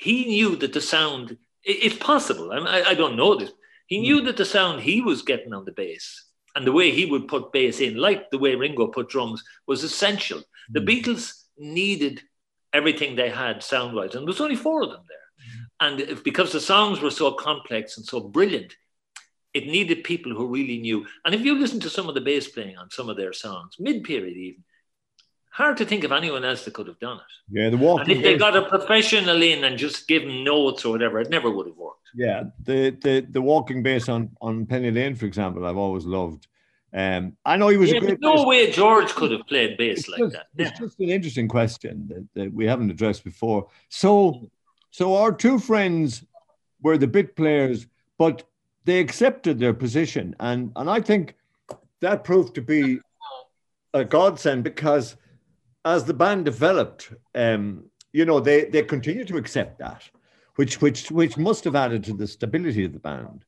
he 0.00 0.24
knew 0.24 0.56
that 0.56 0.72
the 0.72 0.80
sound, 0.80 1.36
it's 1.62 1.96
possible, 1.96 2.50
I, 2.52 2.82
I 2.82 2.94
don't 2.94 3.16
know 3.16 3.36
this, 3.36 3.52
he 3.86 4.00
knew 4.00 4.20
hmm. 4.20 4.26
that 4.26 4.36
the 4.36 4.44
sound 4.44 4.80
he 4.80 5.00
was 5.02 5.22
getting 5.22 5.52
on 5.52 5.64
the 5.64 5.72
bass 5.72 6.26
and 6.56 6.66
the 6.66 6.72
way 6.72 6.90
he 6.90 7.06
would 7.06 7.28
put 7.28 7.52
bass 7.52 7.80
in, 7.80 7.96
like 7.96 8.30
the 8.30 8.38
way 8.38 8.54
Ringo 8.54 8.88
put 8.88 9.10
drums, 9.10 9.44
was 9.66 9.84
essential. 9.84 10.42
The 10.70 10.80
hmm. 10.80 10.86
Beatles 10.86 11.32
needed 11.58 12.22
everything 12.72 13.14
they 13.14 13.30
had 13.30 13.62
sound 13.62 13.94
wise, 13.94 14.14
and 14.14 14.22
there 14.22 14.32
was 14.32 14.40
only 14.40 14.56
four 14.56 14.82
of 14.82 14.90
them 14.90 15.04
there. 15.06 15.18
Hmm. 15.38 16.08
And 16.08 16.24
because 16.24 16.50
the 16.50 16.60
songs 16.60 17.00
were 17.00 17.10
so 17.10 17.32
complex 17.32 17.98
and 17.98 18.06
so 18.06 18.20
brilliant, 18.20 18.74
it 19.52 19.66
needed 19.66 20.04
people 20.04 20.32
who 20.32 20.46
really 20.46 20.78
knew. 20.78 21.04
And 21.24 21.34
if 21.34 21.42
you 21.42 21.58
listen 21.58 21.80
to 21.80 21.90
some 21.90 22.08
of 22.08 22.14
the 22.14 22.20
bass 22.20 22.48
playing 22.48 22.78
on 22.78 22.90
some 22.90 23.10
of 23.10 23.18
their 23.18 23.34
songs, 23.34 23.76
mid 23.78 24.04
period 24.04 24.36
even, 24.36 24.64
hard 25.50 25.76
to 25.76 25.84
think 25.84 26.04
of 26.04 26.12
anyone 26.12 26.44
else 26.44 26.64
that 26.64 26.74
could 26.74 26.86
have 26.86 26.98
done 26.98 27.18
it. 27.18 27.22
Yeah, 27.50 27.70
the 27.70 27.76
walking. 27.76 28.02
And 28.02 28.12
if 28.12 28.22
they 28.22 28.36
got 28.36 28.56
a 28.56 28.62
professional 28.62 29.42
in 29.42 29.64
and 29.64 29.76
just 29.76 30.08
give 30.08 30.22
them 30.22 30.44
notes 30.44 30.84
or 30.84 30.92
whatever, 30.92 31.20
it 31.20 31.30
never 31.30 31.50
would 31.50 31.66
have 31.66 31.76
worked. 31.76 32.08
Yeah, 32.14 32.44
the 32.64 32.90
the 32.90 33.26
the 33.30 33.42
walking 33.42 33.82
bass 33.82 34.08
on 34.08 34.30
on 34.40 34.66
Penny 34.66 34.90
Lane, 34.90 35.14
for 35.14 35.26
example, 35.26 35.66
I've 35.66 35.76
always 35.76 36.04
loved. 36.04 36.46
Um, 36.92 37.36
I 37.44 37.56
know 37.56 37.68
he 37.68 37.76
was 37.76 37.92
yeah, 37.92 38.00
no 38.20 38.34
bass 38.34 38.46
way 38.46 38.72
George 38.72 39.10
could 39.10 39.30
have 39.30 39.46
played 39.46 39.76
bass 39.76 40.00
it's 40.00 40.08
like 40.08 40.18
just, 40.18 40.32
that. 40.32 40.46
It's 40.56 40.70
Yeah. 40.72 40.86
just 40.86 40.98
an 40.98 41.08
interesting 41.10 41.46
question 41.46 42.08
that, 42.08 42.28
that 42.34 42.52
we 42.52 42.66
haven't 42.66 42.90
addressed 42.90 43.22
before. 43.22 43.68
So, 43.90 44.50
so 44.90 45.14
our 45.14 45.30
two 45.32 45.60
friends 45.60 46.24
were 46.82 46.98
the 46.98 47.06
bit 47.06 47.36
players, 47.36 47.86
but 48.18 48.42
they 48.86 48.98
accepted 48.98 49.60
their 49.60 49.74
position, 49.74 50.34
and 50.40 50.72
and 50.74 50.90
I 50.90 51.00
think 51.00 51.36
that 52.00 52.24
proved 52.24 52.54
to 52.56 52.62
be 52.62 52.98
a 53.94 54.04
godsend 54.04 54.64
because 54.64 55.16
as 55.84 56.04
the 56.04 56.14
band 56.14 56.44
developed, 56.44 57.12
um, 57.34 57.84
you 58.12 58.24
know, 58.24 58.40
they 58.40 58.64
they 58.64 58.82
continued 58.82 59.28
to 59.28 59.36
accept 59.36 59.78
that, 59.78 60.08
which 60.56 60.80
which 60.80 61.10
which 61.10 61.36
must 61.36 61.64
have 61.64 61.76
added 61.76 62.04
to 62.04 62.12
the 62.14 62.26
stability 62.26 62.84
of 62.84 62.92
the 62.92 62.98
band. 62.98 63.44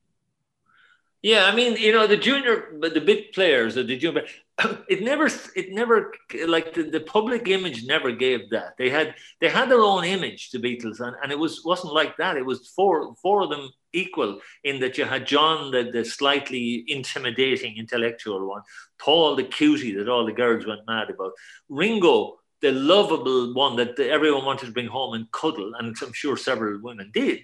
Yeah, 1.23 1.45
I 1.45 1.55
mean, 1.55 1.77
you 1.77 1.93
know, 1.93 2.09
the 2.09 2.17
junior, 2.17 2.75
but 2.81 2.95
the 2.95 3.01
big 3.01 3.33
players, 3.33 3.77
the 3.77 3.85
junior, 3.85 4.25
it 4.89 5.03
never, 5.03 5.29
it 5.55 5.71
never, 5.71 6.13
like 6.49 6.75
the, 6.75 6.83
the 6.83 7.01
public 7.01 7.47
image 7.47 7.85
never 7.85 8.11
gave 8.11 8.51
that. 8.51 8.77
They 8.77 8.91
had, 8.91 9.15
they 9.41 9.49
had 9.49 9.71
their 9.71 9.83
own 9.83 10.05
image, 10.05 10.51
the 10.51 10.59
Beatles, 10.59 10.99
and, 10.99 11.15
and 11.23 11.31
it 11.31 11.39
was 11.39 11.65
wasn't 11.65 11.95
like 11.95 12.17
that. 12.17 12.37
It 12.37 12.45
was 12.45 12.73
four, 12.75 13.15
four 13.23 13.43
of 13.43 13.51
them 13.51 13.71
equal 13.93 14.41
in 14.65 14.81
that 14.81 14.99
you 14.99 15.05
had 15.05 15.25
John, 15.25 15.71
the, 15.71 15.93
the 15.93 16.05
slightly 16.05 16.85
intimidating 16.89 17.77
intellectual 17.77 18.49
one, 18.49 18.63
Paul, 18.99 19.37
the 19.37 19.45
cutie 19.45 19.95
that 19.95 20.09
all 20.09 20.27
the 20.27 20.33
girls 20.33 20.67
went 20.67 20.87
mad 20.89 21.09
about, 21.09 21.33
Ringo, 21.69 22.41
the 22.63 22.73
lovable 22.73 23.55
one 23.55 23.77
that 23.77 23.99
everyone 24.01 24.45
wanted 24.45 24.67
to 24.67 24.73
bring 24.73 24.89
home 24.89 25.15
and 25.15 25.31
cuddle, 25.31 25.73
and 25.79 25.97
I'm 26.03 26.13
sure 26.13 26.37
several 26.37 26.81
women 26.81 27.13
did, 27.15 27.43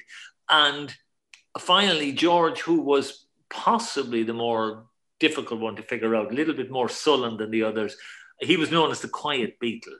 and 0.48 0.92
finally 1.60 2.12
George, 2.12 2.60
who 2.60 2.80
was 2.80 3.27
possibly 3.50 4.22
the 4.22 4.34
more 4.34 4.86
difficult 5.20 5.60
one 5.60 5.76
to 5.76 5.82
figure 5.82 6.14
out, 6.14 6.32
a 6.32 6.34
little 6.34 6.54
bit 6.54 6.70
more 6.70 6.88
sullen 6.88 7.36
than 7.36 7.50
the 7.50 7.62
others. 7.62 7.96
He 8.40 8.56
was 8.56 8.70
known 8.70 8.90
as 8.90 9.00
the 9.00 9.08
quiet 9.08 9.56
Beatle. 9.62 9.96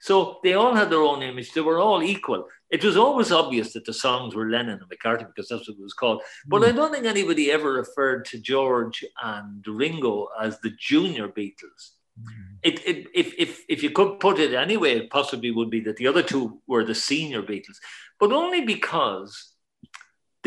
So 0.00 0.38
they 0.42 0.54
all 0.54 0.74
had 0.74 0.90
their 0.90 1.00
own 1.00 1.22
image. 1.22 1.52
They 1.52 1.60
were 1.60 1.78
all 1.78 2.02
equal. 2.02 2.46
It 2.70 2.84
was 2.84 2.96
always 2.96 3.32
obvious 3.32 3.72
that 3.72 3.84
the 3.84 3.92
songs 3.92 4.34
were 4.34 4.50
Lennon 4.50 4.80
and 4.80 4.90
McCartney 4.90 5.26
because 5.26 5.48
that's 5.48 5.68
what 5.68 5.78
it 5.78 5.82
was 5.82 5.94
called. 5.94 6.22
But 6.46 6.64
I 6.64 6.70
hmm. 6.70 6.76
don't 6.76 6.92
think 6.92 7.06
anybody 7.06 7.50
ever 7.50 7.72
referred 7.72 8.24
to 8.26 8.38
George 8.38 9.04
and 9.22 9.64
Ringo 9.66 10.28
as 10.40 10.58
the 10.60 10.72
junior 10.78 11.28
Beatles. 11.28 11.92
Hmm. 12.20 12.56
It, 12.62 12.86
it, 12.86 13.06
if, 13.14 13.34
if, 13.38 13.60
if 13.68 13.82
you 13.82 13.90
could 13.90 14.20
put 14.20 14.38
it 14.38 14.54
anyway, 14.54 14.96
it 14.96 15.10
possibly 15.10 15.50
would 15.50 15.70
be 15.70 15.80
that 15.80 15.96
the 15.96 16.08
other 16.08 16.22
two 16.22 16.60
were 16.66 16.84
the 16.84 16.94
senior 16.94 17.42
Beatles, 17.42 17.78
but 18.18 18.32
only 18.32 18.64
because 18.64 19.52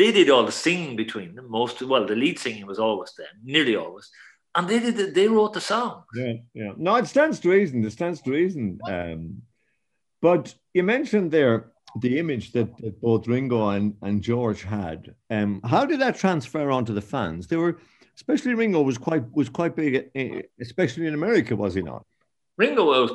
they 0.00 0.12
did 0.12 0.30
all 0.30 0.46
the 0.46 0.52
singing 0.52 0.96
between 0.96 1.34
them. 1.34 1.50
Most 1.50 1.82
well, 1.82 2.06
the 2.06 2.16
lead 2.16 2.38
singing 2.38 2.66
was 2.66 2.78
always 2.78 3.12
them, 3.12 3.34
nearly 3.44 3.76
always, 3.76 4.10
and 4.54 4.66
they 4.66 4.78
did. 4.78 4.96
The, 4.96 5.06
they 5.10 5.28
wrote 5.28 5.52
the 5.52 5.60
songs. 5.60 6.04
Yeah, 6.14 6.34
yeah. 6.54 6.72
No, 6.78 6.96
it 6.96 7.06
stands 7.06 7.38
to 7.40 7.50
reason. 7.50 7.84
It 7.84 7.92
stands 7.92 8.22
to 8.22 8.30
reason. 8.30 8.78
Um, 8.88 9.42
but 10.22 10.54
you 10.72 10.84
mentioned 10.84 11.30
there 11.30 11.72
the 12.00 12.18
image 12.18 12.52
that, 12.52 12.74
that 12.78 13.00
both 13.02 13.26
Ringo 13.26 13.68
and, 13.70 13.94
and 14.00 14.22
George 14.22 14.62
had. 14.62 15.14
Um, 15.28 15.60
how 15.64 15.84
did 15.84 16.00
that 16.00 16.16
transfer 16.16 16.70
onto 16.70 16.94
the 16.94 17.02
fans? 17.02 17.46
They 17.46 17.56
were, 17.56 17.78
especially 18.16 18.54
Ringo 18.54 18.80
was 18.80 18.96
quite 18.96 19.24
was 19.32 19.50
quite 19.50 19.76
big, 19.76 20.10
eh, 20.14 20.42
especially 20.60 21.08
in 21.08 21.14
America, 21.14 21.54
was 21.54 21.74
he 21.74 21.82
not? 21.82 22.06
Ringo 22.56 22.84
was. 22.86 23.10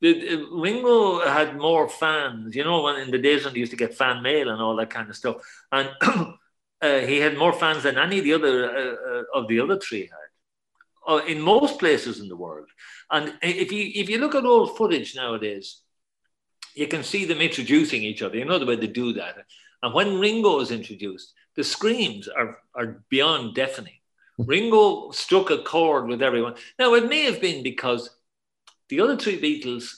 The, 0.00 0.12
the- 0.12 0.46
Ringo 0.52 1.20
had 1.26 1.56
more 1.56 1.88
fans, 1.88 2.54
you 2.54 2.64
know, 2.64 2.82
when 2.82 2.96
in 2.96 3.10
the 3.10 3.18
days 3.18 3.44
when 3.44 3.54
they 3.54 3.60
used 3.60 3.72
to 3.72 3.76
get 3.76 3.94
fan 3.94 4.22
mail 4.22 4.48
and 4.50 4.60
all 4.60 4.76
that 4.76 4.90
kind 4.90 5.08
of 5.08 5.16
stuff, 5.16 5.36
and 5.72 5.90
uh, 6.82 6.98
he 7.00 7.18
had 7.18 7.36
more 7.36 7.52
fans 7.52 7.82
than 7.82 7.98
any 7.98 8.18
of 8.18 8.24
the 8.24 8.32
other 8.34 8.70
uh, 8.70 8.94
uh, 9.10 9.40
of 9.40 9.48
the 9.48 9.60
other 9.60 9.78
three 9.78 10.02
had, 10.02 11.12
uh, 11.12 11.20
in 11.26 11.40
most 11.40 11.78
places 11.78 12.20
in 12.20 12.28
the 12.28 12.36
world. 12.36 12.68
And 13.10 13.34
if 13.42 13.72
you 13.72 13.90
if 13.94 14.08
you 14.08 14.18
look 14.18 14.34
at 14.34 14.44
old 14.44 14.76
footage 14.76 15.16
nowadays, 15.16 15.80
you 16.74 16.86
can 16.86 17.02
see 17.02 17.24
them 17.24 17.40
introducing 17.40 18.02
each 18.02 18.22
other. 18.22 18.36
You 18.36 18.44
know 18.44 18.58
the 18.58 18.66
way 18.66 18.76
they 18.76 18.86
do 18.86 19.12
that. 19.14 19.36
And 19.82 19.94
when 19.94 20.20
Ringo 20.20 20.60
is 20.60 20.70
introduced, 20.70 21.32
the 21.56 21.64
screams 21.64 22.28
are 22.28 22.58
are 22.74 23.02
beyond 23.08 23.54
deafening. 23.54 23.98
Ringo 24.38 25.10
struck 25.10 25.50
a 25.50 25.58
chord 25.58 26.06
with 26.06 26.22
everyone. 26.22 26.54
Now 26.78 26.94
it 26.94 27.08
may 27.08 27.24
have 27.24 27.40
been 27.40 27.64
because 27.64 28.10
the 28.88 29.00
other 29.00 29.16
three 29.16 29.40
Beatles 29.40 29.92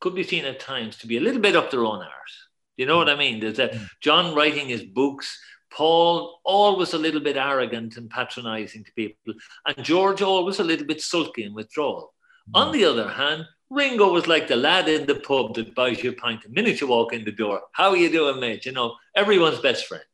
could 0.00 0.14
be 0.14 0.22
seen 0.22 0.44
at 0.44 0.60
times 0.60 0.96
to 0.98 1.06
be 1.06 1.16
a 1.16 1.20
little 1.20 1.40
bit 1.40 1.56
up 1.56 1.70
their 1.70 1.84
own 1.84 1.98
arse. 1.98 2.48
You 2.76 2.86
know 2.86 2.96
what 2.96 3.08
I 3.08 3.16
mean? 3.16 3.40
There's 3.40 3.58
a 3.58 3.88
John 4.00 4.34
writing 4.34 4.68
his 4.68 4.82
books, 4.82 5.38
Paul 5.70 6.40
always 6.44 6.92
a 6.92 6.98
little 6.98 7.20
bit 7.20 7.36
arrogant 7.36 7.96
and 7.96 8.10
patronizing 8.10 8.84
to 8.84 8.92
people, 8.92 9.34
and 9.66 9.84
George 9.84 10.22
always 10.22 10.58
a 10.60 10.64
little 10.64 10.86
bit 10.86 11.00
sulky 11.00 11.44
and 11.44 11.54
withdrawal. 11.54 12.14
On 12.52 12.72
the 12.72 12.84
other 12.84 13.08
hand, 13.08 13.46
Ringo 13.70 14.12
was 14.12 14.26
like 14.26 14.46
the 14.46 14.56
lad 14.56 14.88
in 14.88 15.06
the 15.06 15.16
pub 15.16 15.54
that 15.54 15.74
buys 15.74 16.02
you 16.02 16.10
a 16.10 16.12
pint 16.12 16.42
the 16.42 16.50
minute 16.50 16.80
you 16.80 16.86
walk 16.86 17.12
in 17.12 17.24
the 17.24 17.32
door. 17.32 17.62
How 17.72 17.90
are 17.90 17.96
you 17.96 18.10
doing, 18.10 18.38
mate? 18.38 18.66
You 18.66 18.72
know, 18.72 18.94
everyone's 19.16 19.60
best 19.60 19.86
friend. 19.86 20.04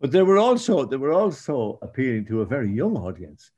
But 0.00 0.12
they 0.12 0.22
were 0.22 0.38
also 0.38 0.84
they 0.84 0.96
were 0.96 1.12
also 1.12 1.78
appealing 1.82 2.26
to 2.26 2.42
a 2.42 2.46
very 2.46 2.70
young 2.72 2.96
audience, 2.96 3.50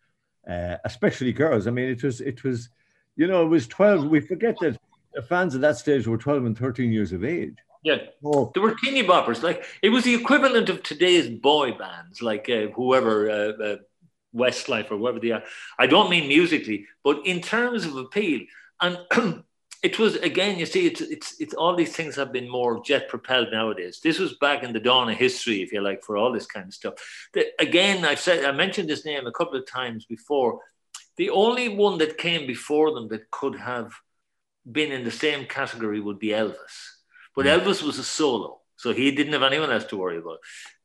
uh, 0.50 0.76
especially 0.84 1.32
girls. 1.32 1.66
I 1.66 1.70
mean, 1.70 1.90
it 1.90 2.02
was 2.02 2.20
it 2.20 2.42
was, 2.42 2.70
you 3.16 3.26
know, 3.26 3.44
it 3.44 3.48
was 3.48 3.66
twelve. 3.66 4.06
We 4.06 4.20
forget 4.32 4.56
that 4.60 4.78
the 5.14 5.22
fans 5.22 5.54
at 5.54 5.60
that 5.62 5.76
stage 5.76 6.06
were 6.06 6.18
twelve 6.18 6.44
and 6.44 6.56
thirteen 6.56 6.92
years 6.92 7.12
of 7.12 7.24
age. 7.24 7.56
Yeah. 7.82 7.98
Oh, 8.24 8.50
There 8.52 8.62
were 8.62 8.74
teeny 8.74 9.04
boppers. 9.04 9.42
Like 9.42 9.64
it 9.80 9.90
was 9.90 10.04
the 10.04 10.14
equivalent 10.14 10.68
of 10.68 10.82
today's 10.82 11.28
boy 11.28 11.72
bands, 11.72 12.20
like 12.20 12.48
uh, 12.48 12.66
whoever 12.74 13.30
uh, 13.30 13.62
uh, 13.62 13.76
Westlife 14.34 14.90
or 14.90 14.98
whoever 14.98 15.20
they 15.20 15.30
are. 15.30 15.44
I 15.78 15.86
don't 15.86 16.10
mean 16.10 16.26
musically, 16.26 16.86
but 17.04 17.24
in 17.24 17.40
terms 17.40 17.84
of 17.84 17.96
appeal. 17.96 18.40
And 18.80 18.98
it 19.82 19.98
was 20.00 20.16
again, 20.16 20.58
you 20.58 20.66
see, 20.66 20.86
it's 20.86 21.00
it's 21.00 21.40
it's 21.40 21.54
all 21.54 21.76
these 21.76 21.94
things 21.94 22.16
have 22.16 22.32
been 22.32 22.48
more 22.50 22.82
jet 22.82 23.08
propelled 23.08 23.52
nowadays. 23.52 24.00
This 24.02 24.18
was 24.18 24.34
back 24.34 24.64
in 24.64 24.72
the 24.72 24.80
dawn 24.80 25.08
of 25.08 25.16
history, 25.16 25.62
if 25.62 25.72
you 25.72 25.80
like, 25.80 26.02
for 26.02 26.16
all 26.16 26.32
this 26.32 26.46
kind 26.46 26.66
of 26.66 26.74
stuff. 26.74 26.94
The, 27.34 27.46
again, 27.60 28.04
I've 28.04 28.20
said 28.20 28.44
I 28.44 28.52
mentioned 28.52 28.88
this 28.88 29.04
name 29.04 29.26
a 29.26 29.32
couple 29.32 29.58
of 29.58 29.66
times 29.66 30.06
before. 30.06 30.60
The 31.16 31.30
only 31.30 31.68
one 31.68 31.98
that 31.98 32.18
came 32.18 32.46
before 32.46 32.92
them 32.92 33.08
that 33.08 33.30
could 33.30 33.56
have 33.56 33.92
been 34.70 34.92
in 34.92 35.04
the 35.04 35.10
same 35.10 35.46
category 35.46 36.00
would 36.00 36.18
be 36.18 36.28
Elvis. 36.28 36.74
But 37.34 37.46
hmm. 37.46 37.52
Elvis 37.52 37.82
was 37.82 37.98
a 37.98 38.04
solo, 38.04 38.60
so 38.76 38.92
he 38.92 39.10
didn't 39.10 39.32
have 39.32 39.42
anyone 39.42 39.70
else 39.70 39.84
to 39.86 39.96
worry 39.96 40.18
about. 40.18 40.38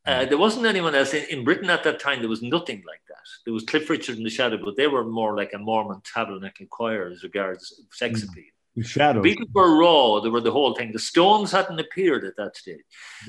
Uh, 0.06 0.24
hmm. 0.24 0.30
there 0.30 0.38
wasn't 0.38 0.66
anyone 0.66 0.96
else 0.96 1.14
in, 1.14 1.26
in 1.30 1.44
Britain 1.44 1.70
at 1.70 1.84
that 1.84 2.00
time. 2.00 2.20
There 2.20 2.30
was 2.30 2.42
nothing 2.42 2.84
like 2.88 3.02
that. 3.08 3.28
There 3.46 3.54
was 3.54 3.64
Cliff 3.64 3.90
Richard 3.90 4.18
and 4.18 4.26
the 4.26 4.30
Shadow, 4.30 4.60
but 4.64 4.78
they 4.78 4.88
were 4.88 5.04
more 5.04 5.36
like 5.36 5.54
a 5.54 5.58
Mormon 5.58 6.02
tabernacle 6.04 6.68
choir 6.70 7.08
as 7.08 7.24
regards 7.24 7.82
sex 7.92 8.22
hmm. 8.22 8.30
appeal. 8.30 8.44
The 8.76 8.84
Shadows. 8.84 9.26
Beatles 9.26 9.54
were 9.54 9.78
raw. 9.78 10.22
They 10.22 10.30
were 10.30 10.40
the 10.40 10.52
whole 10.52 10.74
thing. 10.76 10.94
The 10.94 11.00
Stones 11.00 11.52
hadn't 11.52 11.80
appeared 11.80 12.24
at 12.24 12.38
that 12.38 12.56
stage. 12.56 12.80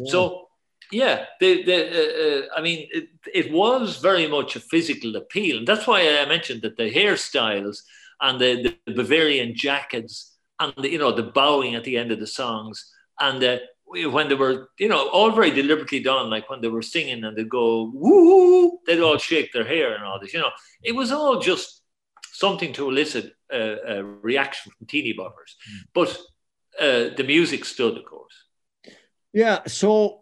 So, 0.06 0.48
yeah, 0.92 1.24
the, 1.40 1.62
the, 1.64 1.76
uh, 1.76 2.22
uh, 2.24 2.58
I 2.58 2.62
mean, 2.62 2.86
it, 2.92 3.08
it 3.34 3.52
was 3.52 3.96
very 3.96 4.26
much 4.26 4.54
a 4.54 4.60
physical 4.60 5.16
appeal. 5.16 5.58
And 5.58 5.66
that's 5.66 5.86
why 5.86 6.00
I 6.18 6.26
mentioned 6.26 6.62
that 6.62 6.76
the 6.76 6.92
hairstyles 6.92 7.78
and 8.20 8.38
the, 8.38 8.76
the 8.86 8.92
Bavarian 8.92 9.54
jackets 9.54 10.36
and, 10.60 10.72
the, 10.76 10.90
you 10.90 10.98
know, 10.98 11.12
the 11.12 11.24
bowing 11.24 11.74
at 11.74 11.84
the 11.84 11.96
end 11.96 12.12
of 12.12 12.20
the 12.20 12.26
songs 12.26 12.92
and 13.18 13.42
uh, 13.42 13.58
when 13.86 14.28
they 14.28 14.34
were, 14.34 14.70
you 14.78 14.88
know, 14.88 15.08
all 15.08 15.30
very 15.30 15.50
deliberately 15.50 16.00
done, 16.00 16.30
like 16.30 16.48
when 16.48 16.60
they 16.60 16.68
were 16.68 16.82
singing 16.82 17.24
and 17.24 17.36
they'd 17.36 17.48
go, 17.48 17.90
woo, 17.92 18.78
they'd 18.86 19.00
all 19.00 19.18
shake 19.18 19.52
their 19.52 19.66
hair 19.66 19.94
and 19.94 20.04
all 20.04 20.18
this, 20.20 20.32
you 20.32 20.40
know, 20.40 20.50
it 20.82 20.92
was 20.92 21.12
all 21.12 21.40
just 21.40 21.82
something 22.32 22.72
to 22.72 22.88
elicit 22.88 23.34
a, 23.50 23.98
a 23.98 24.04
reaction 24.04 24.72
from 24.72 24.86
teeny 24.86 25.14
boppers. 25.14 25.54
But 25.92 26.08
uh, 26.80 27.14
the 27.16 27.24
music 27.26 27.64
stood, 27.64 27.98
of 27.98 28.04
course. 28.04 28.34
Yeah, 29.32 29.60
so 29.66 30.21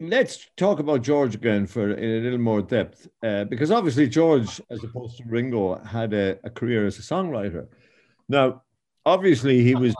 let's 0.00 0.48
talk 0.56 0.78
about 0.78 1.02
George 1.02 1.34
again 1.34 1.66
for 1.66 1.92
in 1.92 2.10
a 2.10 2.20
little 2.20 2.38
more 2.38 2.62
depth, 2.62 3.08
uh, 3.22 3.44
because 3.44 3.70
obviously 3.70 4.08
George, 4.08 4.60
as 4.70 4.82
opposed 4.84 5.18
to 5.18 5.24
Ringo, 5.26 5.76
had 5.84 6.12
a, 6.12 6.38
a 6.44 6.50
career 6.50 6.86
as 6.86 6.98
a 6.98 7.02
songwriter. 7.02 7.68
Now, 8.28 8.62
obviously, 9.06 9.62
he 9.62 9.74
was 9.74 9.94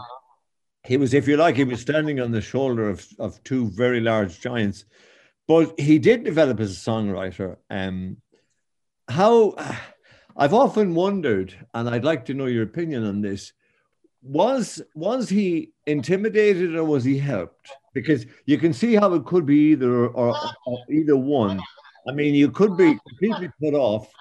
he 0.85 0.97
was, 0.97 1.15
if 1.15 1.29
you 1.29 1.37
like, 1.37 1.55
he 1.55 1.65
was 1.65 1.81
standing 1.81 2.21
on 2.21 2.33
the 2.33 2.41
shoulder 2.41 2.89
of 2.89 3.07
of 3.19 3.43
two 3.45 3.71
very 3.71 4.01
large 4.01 4.41
giants, 4.41 4.85
but 5.47 5.79
he 5.79 5.99
did 5.99 6.25
develop 6.25 6.61
as 6.61 6.73
a 6.73 6.91
songwriter. 6.91 7.57
Um, 7.71 8.17
how 9.09 9.55
I've 10.37 10.55
often 10.55 10.95
wondered, 10.95 11.55
and 11.75 11.89
I'd 11.89 12.05
like 12.05 12.25
to 12.27 12.35
know 12.35 12.47
your 12.47 12.65
opinion 12.65 13.05
on 13.05 13.21
this 13.21 13.53
was 14.23 14.81
was 14.95 15.29
he 15.29 15.73
intimidated 15.87 16.77
or 16.77 16.85
was 16.85 17.05
he 17.05 17.19
helped 17.19 17.71
because 17.93 18.27
you 18.47 18.59
can 18.59 18.73
see 18.73 18.95
how 18.95 19.13
it 19.15 19.25
could 19.25 19.47
be 19.47 19.73
either 19.73 20.07
or, 20.09 20.35
or 20.67 20.79
either 20.91 21.17
one 21.17 21.61
I 22.07 22.13
mean, 22.13 22.35
you 22.35 22.51
could 22.51 22.77
be 22.77 22.99
completely 23.09 23.51
put 23.61 23.75
off 23.75 24.13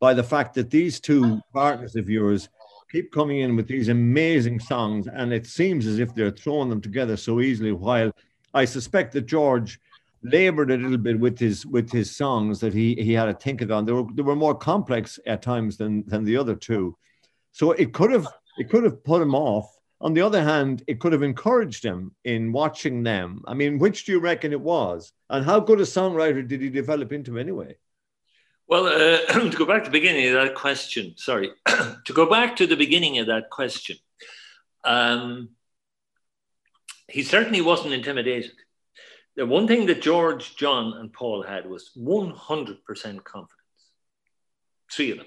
by 0.00 0.14
the 0.14 0.22
fact 0.22 0.54
that 0.54 0.70
these 0.70 1.00
two 1.00 1.40
partners 1.52 1.96
of 1.96 2.08
yours 2.08 2.48
keep 2.90 3.12
coming 3.12 3.40
in 3.40 3.56
with 3.56 3.66
these 3.66 3.88
amazing 3.88 4.60
songs, 4.60 5.08
and 5.08 5.32
it 5.32 5.46
seems 5.46 5.86
as 5.86 5.98
if 5.98 6.14
they're 6.14 6.30
throwing 6.30 6.68
them 6.68 6.80
together 6.80 7.16
so 7.16 7.40
easily. 7.40 7.72
While 7.72 8.12
I 8.54 8.64
suspect 8.64 9.12
that 9.12 9.26
George 9.26 9.80
labored 10.22 10.70
a 10.70 10.76
little 10.76 10.98
bit 10.98 11.18
with 11.18 11.38
his 11.38 11.66
with 11.66 11.90
his 11.90 12.14
songs 12.14 12.60
that 12.60 12.72
he 12.72 12.94
he 12.94 13.12
had 13.12 13.26
to 13.26 13.34
think 13.34 13.68
on. 13.70 13.84
They 13.84 13.92
were 13.92 14.04
they 14.14 14.22
were 14.22 14.36
more 14.36 14.54
complex 14.54 15.18
at 15.26 15.42
times 15.42 15.76
than 15.76 16.04
than 16.06 16.24
the 16.24 16.36
other 16.36 16.54
two, 16.54 16.96
so 17.52 17.72
it 17.72 17.92
could 17.92 18.10
have 18.10 18.26
it 18.58 18.68
could 18.70 18.84
have 18.84 19.02
put 19.04 19.22
him 19.22 19.34
off. 19.34 19.77
On 20.00 20.14
the 20.14 20.20
other 20.20 20.42
hand, 20.42 20.84
it 20.86 21.00
could 21.00 21.12
have 21.12 21.24
encouraged 21.24 21.84
him 21.84 22.14
in 22.24 22.52
watching 22.52 23.02
them. 23.02 23.42
I 23.46 23.54
mean, 23.54 23.78
which 23.78 24.04
do 24.04 24.12
you 24.12 24.20
reckon 24.20 24.52
it 24.52 24.60
was? 24.60 25.12
And 25.28 25.44
how 25.44 25.58
good 25.60 25.80
a 25.80 25.84
songwriter 25.84 26.46
did 26.46 26.60
he 26.60 26.70
develop 26.70 27.12
into 27.12 27.38
anyway? 27.38 27.76
Well, 28.68 28.86
uh, 28.86 29.26
to 29.50 29.56
go 29.56 29.64
back 29.64 29.84
to 29.84 29.90
the 29.90 29.98
beginning 29.98 30.28
of 30.28 30.34
that 30.34 30.54
question, 30.54 31.14
sorry, 31.16 31.50
to 31.66 32.12
go 32.12 32.30
back 32.30 32.56
to 32.56 32.66
the 32.66 32.76
beginning 32.76 33.18
of 33.18 33.26
that 33.26 33.50
question, 33.50 33.96
um, 34.84 35.48
he 37.08 37.22
certainly 37.22 37.60
wasn't 37.60 37.94
intimidated. 37.94 38.52
The 39.36 39.46
one 39.46 39.66
thing 39.66 39.86
that 39.86 40.02
George, 40.02 40.56
John, 40.56 40.94
and 40.98 41.12
Paul 41.12 41.42
had 41.42 41.68
was 41.68 41.90
100% 41.96 42.78
confidence. 43.24 43.52
Three 44.92 45.12
of 45.12 45.18
them. 45.18 45.26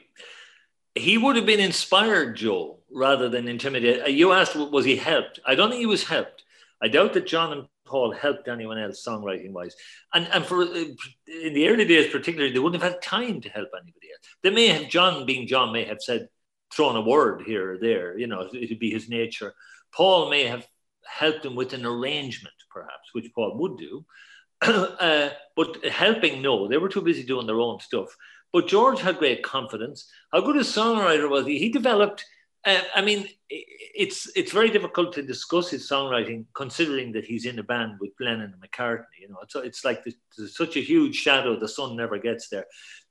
He 0.95 1.17
would 1.17 1.35
have 1.37 1.45
been 1.45 1.59
inspired, 1.59 2.35
Joe, 2.35 2.80
rather 2.93 3.29
than 3.29 3.47
intimidated. 3.47 4.13
You 4.13 4.33
asked, 4.33 4.55
was 4.55 4.85
he 4.85 4.95
helped? 4.95 5.39
I 5.45 5.55
don't 5.55 5.69
think 5.69 5.79
he 5.79 5.85
was 5.85 6.03
helped. 6.03 6.43
I 6.81 6.87
doubt 6.87 7.13
that 7.13 7.27
John 7.27 7.53
and 7.53 7.67
Paul 7.85 8.11
helped 8.11 8.47
anyone 8.47 8.77
else 8.77 9.05
songwriting 9.05 9.51
wise. 9.51 9.75
And, 10.13 10.27
and 10.33 10.45
for 10.45 10.63
uh, 10.63 10.83
in 11.43 11.53
the 11.53 11.67
early 11.67 11.85
days, 11.85 12.11
particularly, 12.11 12.53
they 12.53 12.59
wouldn't 12.59 12.81
have 12.81 12.93
had 12.93 13.01
time 13.01 13.41
to 13.41 13.49
help 13.49 13.69
anybody 13.73 14.07
else. 14.11 14.27
They 14.43 14.49
may 14.49 14.67
have, 14.67 14.89
John 14.89 15.25
being 15.25 15.47
John, 15.47 15.73
may 15.73 15.85
have 15.85 16.01
said, 16.01 16.29
thrown 16.73 16.95
a 16.95 17.01
word 17.01 17.43
here 17.45 17.73
or 17.73 17.77
there, 17.77 18.17
you 18.17 18.27
know, 18.27 18.47
it'd 18.53 18.79
be 18.79 18.91
his 18.91 19.09
nature. 19.09 19.53
Paul 19.93 20.29
may 20.29 20.45
have 20.45 20.65
helped 21.05 21.45
him 21.45 21.55
with 21.55 21.73
an 21.73 21.85
arrangement, 21.85 22.53
perhaps, 22.69 23.09
which 23.11 23.31
Paul 23.35 23.57
would 23.57 23.77
do. 23.77 24.05
uh, 24.61 25.29
but 25.55 25.85
helping, 25.85 26.41
no, 26.41 26.67
they 26.67 26.77
were 26.77 26.89
too 26.89 27.01
busy 27.01 27.23
doing 27.23 27.45
their 27.45 27.59
own 27.59 27.79
stuff. 27.81 28.15
But 28.53 28.67
George 28.67 29.01
had 29.01 29.17
great 29.17 29.43
confidence. 29.43 30.09
How 30.31 30.41
good 30.41 30.57
a 30.57 30.61
songwriter 30.61 31.29
was 31.29 31.45
he? 31.45 31.57
He 31.57 31.69
developed 31.69 32.25
uh, 32.65 32.81
I 32.95 33.01
mean, 33.01 33.27
it's 33.49 34.29
it's 34.35 34.51
very 34.51 34.69
difficult 34.69 35.13
to 35.13 35.23
discuss 35.23 35.69
his 35.69 35.89
songwriting 35.89 36.45
considering 36.53 37.11
that 37.13 37.25
he's 37.25 37.45
in 37.45 37.59
a 37.59 37.63
band 37.63 37.93
with 37.99 38.11
Lennon 38.19 38.53
and 38.53 38.61
McCartney. 38.61 39.19
You 39.19 39.29
know, 39.29 39.37
it's 39.41 39.55
it's 39.55 39.83
like 39.85 40.03
there's 40.03 40.55
such 40.55 40.75
a 40.77 40.81
huge 40.81 41.15
shadow. 41.15 41.59
The 41.59 41.67
sun 41.67 41.95
never 41.95 42.17
gets 42.19 42.49
there. 42.49 42.65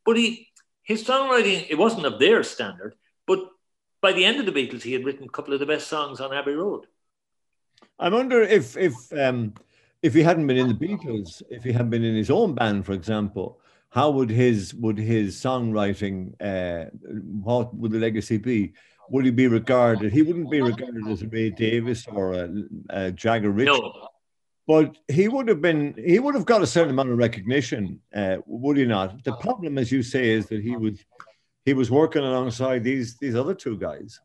But 0.05 0.17
he 0.17 0.49
his 0.83 1.05
songwriting 1.05 1.67
it 1.69 1.79
wasn't 1.79 2.07
of 2.07 2.19
their 2.19 2.43
standard. 2.43 2.95
But 3.27 3.41
by 4.01 4.13
the 4.13 4.25
end 4.25 4.39
of 4.39 4.47
the 4.47 4.53
Beatles, 4.53 4.83
he 4.83 4.93
had 4.93 5.05
written 5.05 5.25
a 5.25 5.31
couple 5.31 5.53
of 5.53 5.61
the 5.61 5.67
best 5.67 5.89
songs 5.89 6.21
on 6.21 6.33
Abbey 6.33 6.53
Road. 6.53 6.87
I 7.99 8.09
wonder 8.09 8.43
if 8.43 8.77
if 8.77 8.95
um, 9.19 9.55
if 10.01 10.15
he 10.15 10.23
hadn't 10.23 10.47
been 10.47 10.59
in 10.59 10.69
the 10.69 10.87
Beatles, 10.87 11.43
if 11.51 11.65
he 11.65 11.73
had 11.73 11.91
been 11.91 12.05
in 12.05 12.15
his 12.15 12.31
own 12.31 12.55
band, 12.55 12.87
for 12.87 12.93
example, 12.93 13.61
how 13.91 14.11
would 14.11 14.31
his 14.31 14.75
would 14.75 14.97
his 14.97 15.37
songwriting 15.37 16.35
uh, 16.41 16.89
what 17.43 17.75
would 17.75 17.91
the 17.91 17.99
legacy 17.99 18.39
be? 18.39 18.73
Would 19.11 19.25
he 19.25 19.31
be 19.31 19.49
regarded? 19.49 20.13
He 20.13 20.23
wouldn't 20.23 20.51
be 20.51 20.63
regarded 20.63 21.07
as 21.09 21.23
a 21.23 21.29
Ray 21.29 21.51
Davies 21.51 22.07
or 22.07 22.33
a, 22.35 22.49
a 22.91 23.13
Jagger 23.13 23.51
Richards. 23.51 23.81
No. 23.81 24.09
But 24.67 24.97
he 25.09 25.27
would 25.27 25.49
have 25.49 25.61
been, 25.61 25.95
he 25.99 26.21
would 26.21 26.37
have 26.37 26.47
got 26.47 26.63
a 26.63 26.67
certain 26.67 26.91
amount 26.91 27.11
of 27.11 27.19
recognition, 27.19 28.01
uh, 28.15 28.37
would 28.47 28.77
he 28.77 28.85
not? 28.85 29.25
The 29.25 29.33
problem, 29.33 29.79
as 29.79 29.91
you 29.91 30.03
say, 30.03 30.31
is 30.31 30.47
that 30.47 30.63
he 30.63 30.77
was, 30.77 31.05
he 31.65 31.75
was 31.75 31.91
working 31.91 32.23
alongside 32.23 32.85
these 32.85 33.17
these 33.19 33.35
other 33.35 33.55
two 33.55 33.77
guys. 33.77 34.21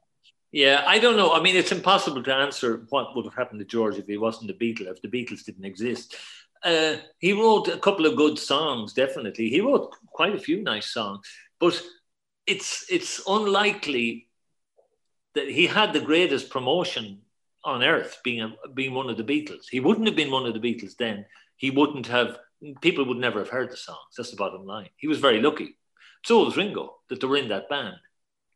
Yeah, 0.52 0.84
I 0.86 1.00
don't 1.00 1.18
know. 1.18 1.34
I 1.34 1.42
mean, 1.42 1.56
it's 1.56 1.72
impossible 1.72 2.24
to 2.24 2.34
answer 2.34 2.86
what 2.90 3.16
would 3.16 3.26
have 3.26 3.34
happened 3.34 3.60
to 3.60 3.66
George 3.66 3.98
if 3.98 4.06
he 4.06 4.18
wasn't 4.18 4.52
a 4.52 4.54
Beatle, 4.54 4.88
if 4.88 5.02
the 5.02 5.10
Beatles 5.10 5.44
didn't 5.44 5.66
exist. 5.66 6.16
Uh, 6.64 6.96
he 7.20 7.34
wrote 7.34 7.68
a 7.68 7.78
couple 7.78 8.06
of 8.06 8.16
good 8.16 8.40
songs, 8.40 8.94
definitely. 8.94 9.50
He 9.50 9.62
wrote 9.62 9.94
quite 10.12 10.36
a 10.36 10.40
few 10.40 10.62
nice 10.62 10.94
songs, 10.94 11.28
but 11.60 11.82
it's 12.48 12.86
it's 12.90 13.22
unlikely 13.28 14.28
that 15.36 15.50
he 15.50 15.68
had 15.68 15.94
the 15.94 16.02
greatest 16.02 16.50
promotion 16.50 17.20
on 17.64 17.84
earth 17.84 18.20
being 18.24 18.42
a, 18.42 18.70
being 18.74 18.94
one 18.94 19.10
of 19.10 19.18
the 19.18 19.24
Beatles. 19.24 19.66
He 19.70 19.80
wouldn't 19.80 20.08
have 20.08 20.16
been 20.16 20.32
one 20.32 20.46
of 20.46 20.54
the 20.54 20.60
Beatles 20.60 20.96
then. 20.98 21.26
He 21.58 21.72
wouldn't 21.72 22.08
have 22.08 22.40
people 22.82 23.06
would 23.06 23.18
never 23.18 23.40
have 23.40 23.50
heard 23.50 23.72
the 23.72 23.78
songs. 23.78 24.16
That's 24.16 24.32
the 24.32 24.38
bottom 24.38 24.66
line. 24.66 24.90
He 24.98 25.08
was 25.08 25.20
very 25.20 25.42
lucky. 25.42 25.78
So 26.24 26.44
was 26.44 26.58
Ringo 26.58 26.96
that 27.10 27.22
they 27.22 27.28
were 27.28 27.38
in 27.38 27.50
that 27.50 27.70
band. 27.70 27.96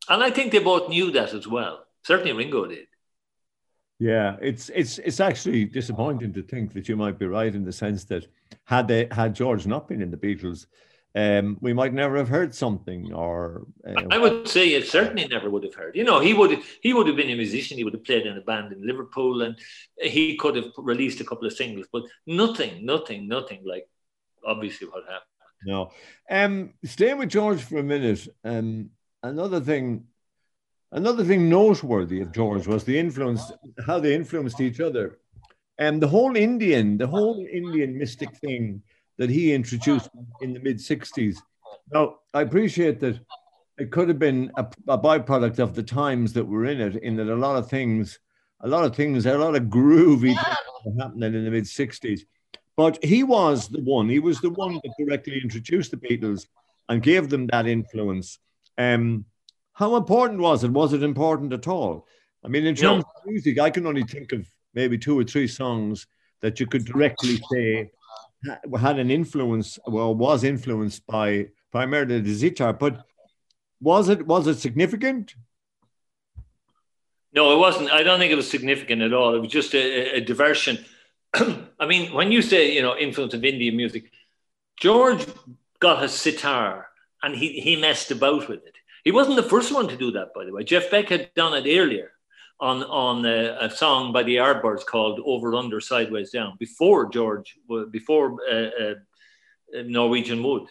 And 0.08 0.24
I 0.24 0.32
think 0.32 0.52
they 0.52 0.60
both 0.60 0.89
knew 0.89 1.12
that 1.12 1.34
as 1.34 1.48
well. 1.48 1.86
Certainly 2.04 2.34
Ringo 2.34 2.65
did. 2.65 2.88
Yeah, 4.00 4.38
it's 4.42 4.70
it's 4.70 4.98
it's 5.00 5.20
actually 5.20 5.65
disappointing 5.65 6.32
to 6.34 6.42
think 6.42 6.74
that 6.74 6.88
you 6.88 6.96
might 6.96 7.20
be 7.20 7.26
right 7.26 7.54
in 7.54 7.65
the 7.65 7.74
sense 7.74 8.06
that 8.06 8.28
had 8.63 8.88
they 8.88 9.10
had 9.12 9.36
George 9.36 9.68
not 9.68 9.89
been 9.89 10.02
in 10.02 10.10
the 10.10 10.18
Beatles, 10.18 10.68
um, 11.15 11.58
we 11.60 11.74
might 11.74 11.93
never 11.93 12.17
have 12.17 12.30
heard 12.30 12.54
something 12.54 13.12
or 13.13 13.65
uh, 13.88 14.04
I 14.12 14.19
would 14.19 14.48
say 14.48 14.69
it 14.69 14.88
certainly 14.88 15.28
never 15.28 15.50
would 15.50 15.63
have 15.63 15.74
heard. 15.74 15.95
You 15.95 16.04
know, 16.04 16.19
he 16.19 16.34
would 16.34 16.60
he 16.82 16.93
would 16.93 17.08
have 17.08 17.15
been 17.15 17.32
a 17.32 17.36
musician, 17.36 17.78
he 17.78 17.84
would 17.84 17.93
have 17.93 18.04
played 18.04 18.28
in 18.28 18.38
a 18.38 18.41
band 18.41 18.72
in 18.74 18.86
Liverpool 18.86 19.41
and 19.41 19.58
he 19.98 20.38
could 20.38 20.56
have 20.56 20.72
released 20.78 21.19
a 21.19 21.24
couple 21.24 21.48
of 21.48 21.54
singles, 21.54 21.88
but 21.91 22.04
nothing, 22.28 22.86
nothing, 22.86 23.28
nothing 23.28 23.62
like 23.65 23.89
obviously 24.45 24.88
what 24.88 25.04
happened. 25.04 25.24
No. 25.65 25.91
Um 26.30 26.74
staying 26.84 27.17
with 27.17 27.30
George 27.30 27.63
for 27.63 27.80
a 27.80 27.84
minute, 27.84 28.28
um 28.43 28.91
another 29.24 29.60
thing 29.60 30.06
another 30.91 31.24
thing 31.24 31.50
noteworthy 31.50 32.22
of 32.22 32.32
George 32.32 32.67
was 32.67 32.84
the 32.84 32.98
influence 32.98 33.52
how 33.86 34.00
they 34.00 34.13
influenced 34.13 34.62
each 34.62 34.80
other. 34.80 35.17
And 35.80 35.95
um, 35.95 36.00
the 36.02 36.08
whole 36.08 36.36
Indian, 36.36 36.98
the 36.98 37.08
whole 37.08 37.43
Indian 37.52 37.98
mystic 37.98 38.36
thing 38.38 38.84
that 39.19 39.29
he 39.29 39.53
introduced 39.53 40.10
in 40.41 40.53
the 40.53 40.60
mid 40.60 40.77
60s. 40.77 41.38
Now, 41.93 42.19
I 42.34 42.41
appreciate 42.41 42.99
that 43.01 43.19
it 43.77 43.91
could 43.91 44.08
have 44.08 44.17
been 44.17 44.51
a, 44.55 44.65
a, 44.88 44.97
byproduct 44.97 45.60
of 45.60 45.75
the 45.75 45.84
times 45.84 46.34
that 46.34 46.45
were 46.45 46.65
in 46.65 46.82
it, 46.82 46.95
in 47.03 47.15
that 47.17 47.27
a 47.27 47.36
lot 47.36 47.58
of 47.58 47.69
things, 47.69 48.19
a 48.62 48.67
lot 48.67 48.86
of 48.86 48.95
things, 48.95 49.25
a 49.25 49.38
lot 49.38 49.55
of 49.55 49.63
groovy 49.63 50.36
things 50.36 50.97
happening 50.99 51.36
in 51.36 51.45
the 51.45 51.51
mid 51.51 51.65
60s. 51.65 52.21
But 52.77 53.03
he 53.03 53.23
was 53.23 53.67
the 53.67 53.82
one, 53.82 54.08
he 54.10 54.19
was 54.19 54.39
the 54.39 54.51
one 54.51 54.75
that 54.75 54.93
directly 54.97 55.39
introduced 55.41 55.91
the 55.91 55.97
Beatles 55.97 56.47
and 56.88 57.03
gave 57.03 57.29
them 57.29 57.47
that 57.47 57.67
influence. 57.67 58.39
Um, 58.77 59.25
how 59.73 59.97
important 59.97 60.39
was 60.39 60.63
it? 60.63 60.71
Was 60.71 60.93
it 60.93 61.03
important 61.03 61.51
at 61.51 61.67
all? 61.67 62.08
I 62.43 62.47
mean, 62.47 62.65
in 62.65 62.75
terms 62.75 63.03
no. 63.03 63.12
of 63.17 63.25
music, 63.25 63.60
I 63.60 63.69
can 63.69 63.86
only 63.86 64.03
think 64.03 64.32
of 64.32 64.47
maybe 64.73 64.97
two 64.97 65.19
or 65.19 65.25
three 65.25 65.47
songs 65.47 66.08
that 66.39 66.60
you 66.62 66.67
could 66.67 66.86
directly 66.86 67.38
say 67.51 67.91
had 68.80 68.99
an 68.99 69.12
influence, 69.12 69.80
well, 69.86 70.15
was 70.15 70.43
influenced 70.43 71.06
by 71.06 71.47
primarily 71.71 72.21
the 72.21 72.36
Sitar, 72.36 72.73
but 72.73 73.06
was 73.82 74.10
it 74.10 74.25
was 74.25 74.47
it 74.47 74.58
significant? 74.60 75.36
No, 77.34 77.54
it 77.54 77.58
wasn't. 77.58 77.91
I 77.91 78.04
don't 78.04 78.19
think 78.19 78.32
it 78.32 78.36
was 78.36 78.49
significant 78.49 79.02
at 79.02 79.13
all. 79.13 79.36
It 79.36 79.39
was 79.39 79.52
just 79.52 79.73
a, 79.73 80.17
a 80.17 80.21
diversion. 80.21 80.84
I 81.34 81.86
mean, 81.88 82.13
when 82.13 82.32
you 82.32 82.41
say 82.41 82.73
you 82.73 82.82
know 82.82 82.97
influence 82.97 83.34
of 83.34 83.45
Indian 83.45 83.75
music, 83.75 84.12
George 84.78 85.25
got 85.80 86.04
a 86.04 86.10
sitar 86.10 86.88
and 87.21 87.36
he 87.36 87.60
he 87.60 87.75
messed 87.75 88.12
about 88.12 88.49
with 88.49 88.65
it. 88.65 88.75
He 89.04 89.12
wasn't 89.12 89.38
the 89.38 89.43
first 89.43 89.73
one 89.73 89.88
to 89.88 89.97
do 89.97 90.12
that, 90.12 90.34
by 90.34 90.45
the 90.45 90.52
way. 90.52 90.63
Jeff 90.63 90.91
Beck 90.91 91.10
had 91.10 91.34
done 91.36 91.54
it 91.54 91.80
earlier 91.80 92.12
on 92.60 92.84
on 92.84 93.26
a, 93.26 93.58
a, 93.62 93.69
song 93.69 94.12
by 94.12 94.24
the 94.24 94.36
Yardbirds 94.36 94.86
called 94.86 95.22
"Over 95.26 95.56
Under 95.56 95.80
Sideways 95.80 96.32
Down" 96.32 96.56
before 96.60 97.10
George, 97.10 97.58
before 97.91 98.38
uh, 98.52 98.56
uh, 98.56 98.93
Norwegian 99.86 100.43
Wood. 100.43 100.63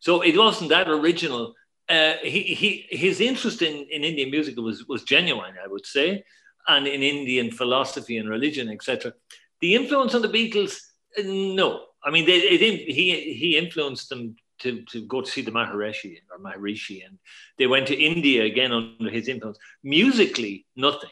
So 0.00 0.22
it 0.22 0.36
wasn't 0.36 0.70
that 0.70 0.88
original. 0.88 1.54
Uh, 1.88 2.14
he, 2.22 2.42
he 2.42 2.86
his 2.90 3.20
interest 3.20 3.60
in, 3.62 3.86
in 3.90 4.04
Indian 4.04 4.30
music 4.30 4.56
was 4.56 4.86
was 4.86 5.02
genuine, 5.02 5.54
I 5.62 5.66
would 5.66 5.86
say, 5.86 6.24
and 6.68 6.86
in 6.86 7.02
Indian 7.02 7.50
philosophy 7.50 8.18
and 8.18 8.28
religion, 8.28 8.68
etc. 8.68 9.12
The 9.60 9.74
influence 9.74 10.14
on 10.14 10.22
the 10.22 10.28
Beatles, 10.28 10.78
uh, 11.18 11.22
no. 11.24 11.86
I 12.04 12.10
mean, 12.10 12.26
they, 12.26 12.40
he 12.40 13.34
he 13.34 13.56
influenced 13.56 14.08
them 14.08 14.36
to, 14.60 14.82
to 14.92 15.04
go 15.06 15.20
to 15.20 15.30
see 15.30 15.42
the 15.42 15.50
Maharishi 15.50 16.18
or 16.30 16.38
Maharishi, 16.38 17.04
and 17.04 17.18
they 17.58 17.66
went 17.66 17.88
to 17.88 18.00
India 18.00 18.44
again 18.44 18.72
under 18.72 19.10
his 19.10 19.28
influence. 19.28 19.58
Musically, 19.82 20.66
nothing. 20.76 21.10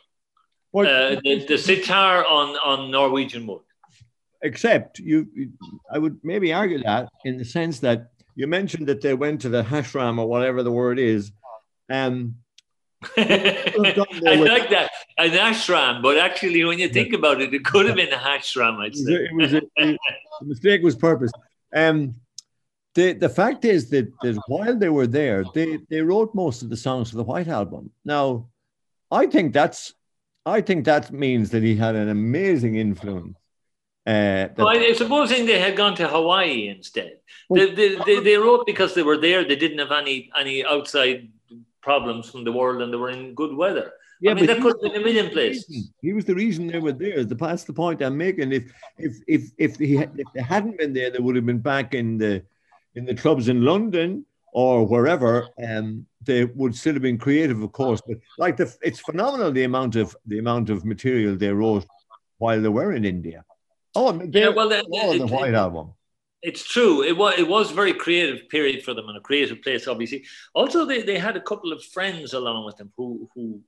Uh, 0.74 1.16
the, 1.24 1.44
the 1.48 1.58
sitar 1.58 2.24
on, 2.26 2.56
on 2.64 2.90
Norwegian 2.90 3.46
wood. 3.46 3.62
Except 4.42 4.98
you, 4.98 5.28
I 5.90 5.98
would 5.98 6.18
maybe 6.22 6.52
argue 6.52 6.82
that 6.82 7.10
in 7.24 7.36
the 7.36 7.44
sense 7.44 7.80
that 7.80 8.12
you 8.36 8.46
mentioned 8.46 8.86
that 8.86 9.02
they 9.02 9.12
went 9.12 9.42
to 9.42 9.48
the 9.48 9.62
hashram 9.62 10.18
or 10.18 10.26
whatever 10.26 10.62
the 10.62 10.72
word 10.72 10.98
is. 10.98 11.32
Um, 11.90 12.36
I 13.16 14.36
like 14.36 14.70
that 14.70 14.90
an 15.18 15.30
ashram, 15.30 16.02
but 16.02 16.16
actually, 16.18 16.64
when 16.64 16.78
you 16.78 16.88
think 16.88 17.12
about 17.12 17.40
it, 17.40 17.52
it 17.52 17.64
could 17.64 17.86
have 17.86 17.96
been 17.96 18.12
a 18.12 18.16
hashram. 18.16 18.78
I'd 18.78 18.94
say 18.94 19.12
it 19.12 19.34
was 19.34 19.54
a, 19.54 19.62
the 19.76 19.98
mistake 20.42 20.82
was 20.82 20.96
purpose. 20.96 21.32
Um, 21.74 22.16
the 22.94 23.12
the 23.12 23.28
fact 23.28 23.64
is 23.64 23.90
that, 23.90 24.12
that 24.22 24.38
while 24.48 24.76
they 24.76 24.88
were 24.88 25.06
there, 25.06 25.44
they 25.54 25.78
they 25.88 26.02
wrote 26.02 26.34
most 26.34 26.62
of 26.62 26.68
the 26.68 26.76
songs 26.76 27.10
for 27.10 27.16
the 27.16 27.24
White 27.24 27.48
Album. 27.48 27.90
Now, 28.04 28.48
I 29.10 29.26
think 29.26 29.52
that's 29.52 29.94
I 30.46 30.60
think 30.60 30.84
that 30.86 31.12
means 31.12 31.50
that 31.50 31.62
he 31.62 31.76
had 31.76 31.94
an 31.94 32.08
amazing 32.08 32.76
influence. 32.76 33.36
Uh, 34.06 34.48
well, 34.56 34.68
I, 34.68 34.92
supposing 34.94 35.44
they 35.44 35.58
had 35.58 35.76
gone 35.76 35.94
to 35.96 36.08
Hawaii 36.08 36.68
instead. 36.68 37.18
They, 37.50 37.74
they, 37.74 37.96
they, 38.06 38.20
they, 38.20 38.36
wrote 38.38 38.64
because 38.66 38.94
they 38.94 39.02
were 39.02 39.18
there. 39.18 39.44
They 39.44 39.56
didn't 39.56 39.78
have 39.78 39.92
any 39.92 40.30
any 40.36 40.64
outside 40.64 41.28
problems 41.82 42.30
from 42.30 42.44
the 42.44 42.52
world, 42.52 42.80
and 42.80 42.92
they 42.92 42.96
were 42.96 43.10
in 43.10 43.34
good 43.34 43.54
weather. 43.54 43.92
Yeah, 44.20 44.32
I 44.32 44.34
mean, 44.34 44.46
that 44.46 44.60
could 44.60 44.76
have 44.82 44.92
been 44.92 45.00
a 45.00 45.04
million 45.04 45.30
places. 45.30 45.92
He 46.00 46.12
was 46.12 46.24
the 46.24 46.34
reason 46.34 46.66
they 46.66 46.78
were 46.78 46.92
there. 46.92 47.24
The 47.24 47.36
past 47.36 47.66
the 47.66 47.72
point 47.72 48.02
I'm 48.02 48.16
making. 48.16 48.52
If 48.52 48.72
if 48.98 49.16
if 49.26 49.42
if, 49.58 49.76
he, 49.76 49.98
if 49.98 50.26
they 50.34 50.42
hadn't 50.42 50.78
been 50.78 50.94
there, 50.94 51.10
they 51.10 51.18
would 51.18 51.36
have 51.36 51.46
been 51.46 51.58
back 51.58 51.94
in 51.94 52.18
the 52.18 52.42
in 52.94 53.04
the 53.04 53.14
clubs 53.14 53.48
in 53.48 53.64
London 53.64 54.24
or 54.52 54.86
wherever, 54.86 55.48
um, 55.64 56.06
they 56.22 56.44
would 56.44 56.74
still 56.74 56.94
have 56.94 57.02
been 57.02 57.18
creative, 57.18 57.62
of 57.62 57.72
course. 57.72 58.00
But 58.06 58.18
like 58.38 58.56
the, 58.56 58.74
it's 58.82 59.00
phenomenal 59.00 59.50
the 59.52 59.64
amount 59.64 59.96
of 59.96 60.16
the 60.26 60.38
amount 60.38 60.70
of 60.70 60.84
material 60.84 61.36
they 61.36 61.50
wrote 61.50 61.86
while 62.38 62.60
they 62.60 62.68
were 62.68 62.92
in 62.92 63.04
India. 63.04 63.44
Oh, 63.94 64.20
yeah, 64.30 64.48
well, 64.48 64.68
the, 64.68 64.84
oh, 64.92 65.18
the 65.18 65.26
White 65.26 65.54
Album. 65.54 65.94
It's 66.42 66.64
true. 66.64 67.02
It 67.02 67.16
was 67.16 67.38
it 67.38 67.46
was 67.46 67.70
a 67.70 67.74
very 67.74 67.92
creative 67.92 68.48
period 68.48 68.82
for 68.82 68.94
them 68.94 69.08
and 69.08 69.18
a 69.18 69.20
creative 69.20 69.60
place, 69.62 69.86
obviously. 69.88 70.24
Also, 70.54 70.84
they, 70.86 71.02
they 71.02 71.18
had 71.18 71.36
a 71.36 71.40
couple 71.40 71.72
of 71.72 71.84
friends 71.84 72.32
along 72.32 72.64
with 72.64 72.76
them 72.76 72.92
who 72.96 73.28
who 73.34 73.60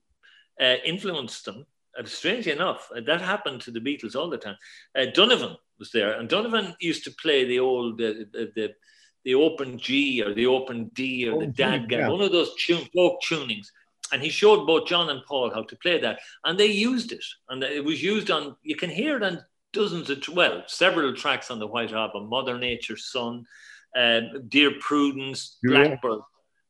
uh, 0.60 0.76
influenced 0.84 1.44
them. 1.44 1.66
And 1.94 2.08
strangely 2.08 2.52
enough, 2.52 2.88
uh, 2.96 3.02
that 3.02 3.20
happened 3.20 3.60
to 3.62 3.70
the 3.70 3.80
Beatles 3.80 4.16
all 4.16 4.30
the 4.30 4.38
time. 4.38 4.56
Uh, 4.96 5.06
Donovan 5.12 5.56
was 5.78 5.90
there, 5.90 6.18
and 6.18 6.26
Donovan 6.26 6.74
used 6.80 7.04
to 7.04 7.10
play 7.10 7.44
the 7.44 7.58
old 7.58 7.98
the, 7.98 8.26
the 8.32 8.74
the 9.24 9.34
open 9.34 9.78
G 9.78 10.22
or 10.22 10.34
the 10.34 10.46
open 10.46 10.90
D 10.94 11.28
or 11.28 11.36
oh, 11.36 11.40
the 11.40 11.46
dad 11.46 11.86
yeah. 11.90 12.08
one 12.08 12.20
of 12.20 12.32
those 12.32 12.54
tune, 12.56 12.86
folk 12.94 13.20
tunings. 13.22 13.68
And 14.12 14.20
he 14.20 14.28
showed 14.28 14.66
both 14.66 14.86
John 14.86 15.08
and 15.08 15.24
Paul 15.24 15.50
how 15.54 15.62
to 15.62 15.76
play 15.76 15.98
that, 16.00 16.20
and 16.44 16.58
they 16.58 16.66
used 16.66 17.12
it, 17.12 17.24
and 17.48 17.62
it 17.62 17.82
was 17.82 18.02
used 18.02 18.30
on. 18.30 18.56
You 18.62 18.76
can 18.76 18.90
hear 18.90 19.16
it 19.16 19.22
on 19.22 19.42
dozens 19.72 20.10
of 20.10 20.22
well, 20.34 20.64
several 20.66 21.14
tracks 21.14 21.50
on 21.50 21.58
the 21.58 21.66
White 21.66 21.92
Album: 21.92 22.28
Mother 22.28 22.58
Nature's 22.58 23.06
Son, 23.06 23.46
uh, 23.96 24.20
Dear 24.48 24.72
Prudence, 24.80 25.56
Blackbird. 25.62 26.20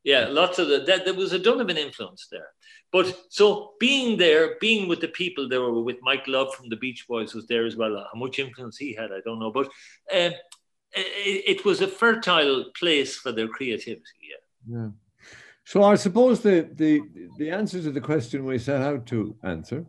Yeah, 0.05 0.27
lots 0.29 0.57
of 0.57 0.69
the, 0.69 0.79
that. 0.87 1.03
There 1.03 1.13
was 1.13 1.33
a 1.33 1.39
Donovan 1.39 1.77
influence 1.77 2.27
there. 2.31 2.47
But 2.93 3.25
so 3.29 3.71
being 3.79 4.17
there, 4.17 4.55
being 4.61 4.87
with 4.87 5.01
the 5.01 5.07
people 5.07 5.49
there 5.49 5.61
were 5.61 5.81
with 5.81 5.97
Mike 6.03 6.27
Love 6.27 6.53
from 6.53 6.69
the 6.69 6.75
Beach 6.75 7.07
Boys 7.07 7.33
was 7.33 7.47
there 7.47 7.65
as 7.65 7.75
well. 7.75 7.95
How 8.13 8.19
much 8.19 8.37
influence 8.37 8.77
he 8.77 8.93
had, 8.93 9.11
I 9.11 9.19
don't 9.25 9.39
know. 9.39 9.51
But 9.51 9.69
uh, 10.15 10.29
it, 10.95 11.57
it 11.57 11.65
was 11.65 11.81
a 11.81 11.87
fertile 11.87 12.65
place 12.77 13.15
for 13.15 13.31
their 13.31 13.47
creativity. 13.47 14.03
Yeah. 14.29 14.77
yeah. 14.77 14.89
So 15.65 15.83
I 15.83 15.95
suppose 15.95 16.41
the, 16.41 16.69
the 16.73 17.01
the 17.37 17.49
answer 17.51 17.81
to 17.81 17.91
the 17.91 18.01
question 18.01 18.45
we 18.45 18.57
set 18.57 18.81
out 18.81 19.05
to 19.07 19.35
answer 19.43 19.85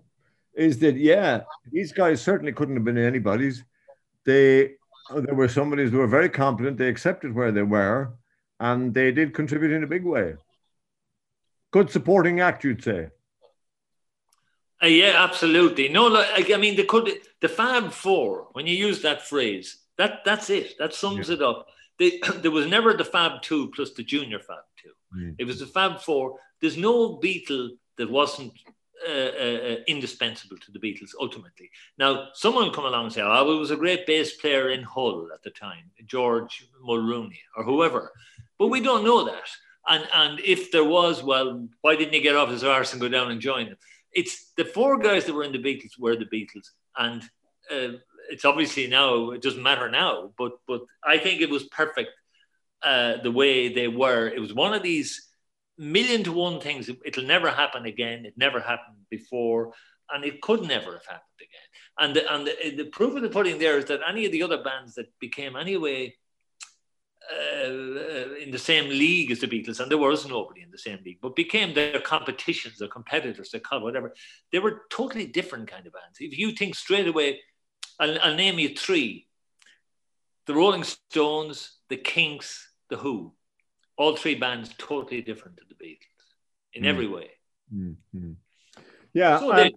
is 0.55 0.79
that 0.79 0.97
yeah, 0.97 1.43
these 1.73 1.93
guys 1.93 2.23
certainly 2.23 2.53
couldn't 2.53 2.77
have 2.77 2.85
been 2.85 2.99
anybody's. 2.99 3.65
They 4.25 4.75
there 5.15 5.35
were 5.35 5.49
somebody's 5.49 5.91
who 5.91 5.99
were 5.99 6.07
very 6.07 6.29
competent. 6.29 6.79
They 6.79 6.89
accepted 6.89 7.35
where 7.35 7.53
they 7.53 7.63
were, 7.63 8.15
and 8.61 8.95
they 8.95 9.13
did 9.13 9.35
contribute 9.35 9.73
in 9.73 9.83
a 9.83 9.89
big 9.89 10.05
way. 10.05 10.35
Good 11.73 11.91
supporting 11.91 12.41
act, 12.41 12.63
you'd 12.63 12.85
say. 12.85 13.09
Uh, 14.83 14.87
yeah, 14.87 15.25
absolutely. 15.25 15.89
No, 15.89 16.07
like, 16.07 16.51
I 16.53 16.57
mean, 16.57 16.77
the 16.77 16.85
could 16.85 17.11
the 17.41 17.49
Fab 17.49 17.91
Four. 17.93 18.49
When 18.53 18.67
you 18.67 18.77
use 18.77 19.03
that 19.03 19.23
phrase, 19.23 19.79
that 19.99 20.21
that's 20.25 20.51
it. 20.51 20.75
That 20.79 20.95
sums 20.95 21.29
yeah. 21.29 21.37
it 21.37 21.43
up. 21.43 21.67
They, 21.99 22.21
there 22.43 22.51
was 22.51 22.67
never 22.67 22.95
the 22.95 23.05
Fab 23.05 23.43
Two 23.43 23.71
plus 23.71 23.93
the 23.93 24.03
Junior 24.03 24.39
Fab 24.39 24.65
Two. 24.77 24.93
Mm. 25.17 25.37
It 25.39 25.45
was 25.45 25.61
the 25.61 25.67
Fab 25.67 26.01
Four. 26.01 26.39
There's 26.61 26.77
no 26.77 27.19
Beatle 27.19 27.71
that 27.97 28.11
wasn't 28.11 28.53
uh, 29.07 29.11
uh, 29.11 29.61
uh, 29.73 29.77
indispensable 29.87 30.57
to 30.57 30.73
the 30.73 30.79
Beatles 30.79 31.11
ultimately. 31.21 31.71
Now, 31.99 32.29
someone 32.33 32.73
come 32.73 32.87
along 32.87 33.05
and 33.05 33.13
say, 33.13 33.23
"Oh, 33.23 33.55
it 33.55 33.59
was 33.59 33.71
a 33.71 33.77
great 33.77 34.07
bass 34.07 34.37
player 34.37 34.71
in 34.71 34.83
Hull 34.83 35.29
at 35.35 35.43
the 35.43 35.51
time, 35.51 35.91
George 36.07 36.67
Mulrooney 36.81 37.41
or 37.57 37.65
whoever," 37.65 38.13
but 38.59 38.69
we 38.69 38.81
don't 38.81 39.05
know 39.05 39.25
that. 39.25 39.49
And 39.87 40.09
and 40.15 40.41
if 40.41 40.71
there 40.71 40.85
was, 40.85 41.23
well, 41.23 41.69
why 41.83 41.97
didn't 41.97 42.15
he 42.15 42.21
get 42.21 42.37
off 42.37 42.51
his 42.51 42.65
arse 42.65 42.93
and 42.93 43.01
go 43.01 43.09
down 43.09 43.31
and 43.31 43.41
join 43.41 43.67
them? 43.67 43.79
It's 44.13 44.53
the 44.57 44.65
four 44.65 44.99
guys 44.99 45.27
that 45.27 45.35
were 45.35 45.45
in 45.45 45.53
the 45.53 45.59
Beatles 45.59 45.99
were 45.99 46.17
the 46.17 46.25
Beatles, 46.25 46.71
and 46.97 47.23
uh, 47.71 47.99
it's 48.31 48.45
obviously 48.45 48.87
now 48.87 49.31
it 49.31 49.43
doesn't 49.43 49.63
matter 49.63 49.91
now, 49.91 50.33
but 50.39 50.53
but 50.67 50.83
I 51.03 51.19
think 51.19 51.41
it 51.41 51.51
was 51.51 51.65
perfect 51.65 52.11
uh, 52.83 53.17
the 53.23 53.31
way 53.31 53.73
they 53.73 53.89
were. 53.89 54.29
It 54.29 54.41
was 54.41 54.53
one 54.53 54.75
of 54.75 54.83
these 54.83 55.29
million 55.79 56.23
to 56.25 56.33
one 56.33 56.61
things. 56.61 56.91
It'll 57.05 57.25
never 57.25 57.51
happen 57.51 57.87
again. 57.87 58.27
It 58.27 58.35
never 58.37 58.61
happened 58.61 58.99
before, 59.11 59.73
and 60.13 60.25
it 60.25 60.41
could 60.41 60.63
never 60.63 60.93
have 60.93 61.07
happened 61.07 61.41
again. 61.41 61.69
And 61.99 62.17
the, 62.17 62.35
and 62.35 62.47
the, 62.47 62.85
the 62.85 62.91
proof 62.91 63.17
of 63.17 63.23
the 63.23 63.29
pudding 63.29 63.59
there 63.59 63.79
is 63.79 63.87
that 63.87 64.01
any 64.09 64.27
of 64.27 64.33
the 64.33 64.43
other 64.43 64.63
bands 64.63 64.95
that 64.95 65.07
became 65.21 65.57
anyway. 65.57 66.15
Uh, 67.25 68.35
in 68.39 68.51
the 68.51 68.59
same 68.59 68.87
league 68.91 69.31
as 69.31 69.41
the 69.41 69.49
Beatles, 69.49 69.81
and 69.81 69.91
there 69.91 69.97
was 69.97 70.29
nobody 70.29 70.61
in 70.61 70.71
the 70.71 70.77
same 70.77 70.99
league, 71.07 71.17
but 71.23 71.35
became 71.35 71.73
their 71.73 71.99
competitions, 71.99 72.77
their 72.77 72.89
competitors, 72.89 73.51
their 73.51 73.81
whatever. 73.81 74.13
They 74.53 74.59
were 74.59 74.83
totally 74.91 75.27
different 75.27 75.67
kind 75.71 75.87
of 75.87 75.95
bands. 75.95 76.19
If 76.21 76.37
you 76.37 76.53
think 76.53 76.75
straight 76.75 77.09
away, 77.09 77.41
I'll, 77.99 78.19
I'll 78.21 78.35
name 78.35 78.59
you 78.59 78.75
three 78.75 79.27
the 80.47 80.55
Rolling 80.55 80.85
Stones, 80.85 81.79
the 81.89 81.97
Kinks, 81.97 82.71
the 82.91 82.97
Who. 82.97 83.33
All 83.97 84.17
three 84.17 84.35
bands 84.35 84.75
totally 84.77 85.23
different 85.23 85.57
to 85.59 85.63
the 85.69 85.75
Beatles 85.75 86.25
in 86.75 86.83
mm. 86.83 86.87
every 86.87 87.07
way. 87.07 87.31
Mm-hmm. 87.75 88.33
Yeah, 89.13 89.39
so 89.39 89.53
I, 89.53 89.71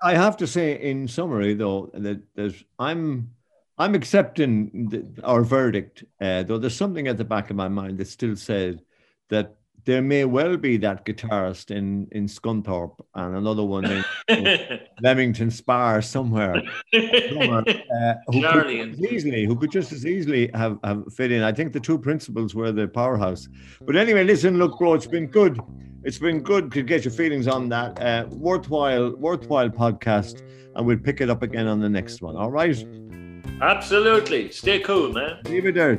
I, 0.00 0.14
have 0.14 0.36
to 0.36 0.46
say, 0.46 0.80
in 0.80 1.08
summary, 1.08 1.54
though, 1.54 1.90
that 1.92 2.22
there's 2.36 2.62
I'm 2.78 3.32
I'm 3.76 3.96
accepting 3.96 4.88
the, 4.88 5.22
our 5.24 5.42
verdict, 5.42 6.04
uh, 6.20 6.44
though 6.44 6.58
there's 6.58 6.76
something 6.76 7.08
at 7.08 7.18
the 7.18 7.24
back 7.24 7.50
of 7.50 7.56
my 7.56 7.68
mind 7.68 7.98
that 7.98 8.06
still 8.06 8.36
says 8.36 8.76
that 9.28 9.56
there 9.86 10.02
may 10.02 10.24
well 10.24 10.56
be 10.56 10.76
that 10.76 11.06
guitarist 11.06 11.70
in 11.70 12.08
in 12.10 12.26
Scunthorpe 12.26 12.98
and 13.14 13.36
another 13.36 13.64
one 13.64 13.84
in, 13.84 14.04
in 14.28 14.80
Leamington 15.00 15.50
Spa 15.50 16.00
somewhere, 16.00 16.60
somewhere 16.92 17.64
uh, 17.68 18.14
who, 18.26 18.42
could 18.42 19.00
easily, 19.10 19.46
who 19.46 19.56
could 19.56 19.70
just 19.70 19.92
as 19.92 20.04
easily 20.04 20.50
have, 20.54 20.78
have 20.84 21.04
fit 21.14 21.30
in. 21.32 21.42
I 21.42 21.52
think 21.52 21.72
the 21.72 21.80
two 21.80 21.98
principals 21.98 22.54
were 22.54 22.72
the 22.72 22.88
powerhouse. 22.88 23.48
But 23.80 23.96
anyway, 23.96 24.24
listen, 24.24 24.58
look, 24.58 24.78
bro, 24.78 24.94
it's 24.94 25.06
been 25.06 25.28
good. 25.28 25.60
It's 26.02 26.18
been 26.18 26.40
good 26.40 26.72
to 26.72 26.82
get 26.82 27.04
your 27.04 27.12
feelings 27.12 27.46
on 27.46 27.68
that. 27.70 28.00
Uh, 28.00 28.26
worthwhile, 28.30 29.16
worthwhile 29.16 29.70
podcast, 29.70 30.42
and 30.74 30.84
we'll 30.84 30.98
pick 30.98 31.20
it 31.20 31.30
up 31.30 31.42
again 31.42 31.68
on 31.68 31.80
the 31.80 31.88
next 31.88 32.22
one. 32.22 32.36
All 32.36 32.50
right. 32.50 32.76
Absolutely. 33.62 34.50
Stay 34.50 34.80
cool, 34.80 35.12
man. 35.12 35.40
Leave 35.44 35.66
it 35.66 35.76
there. 35.76 35.96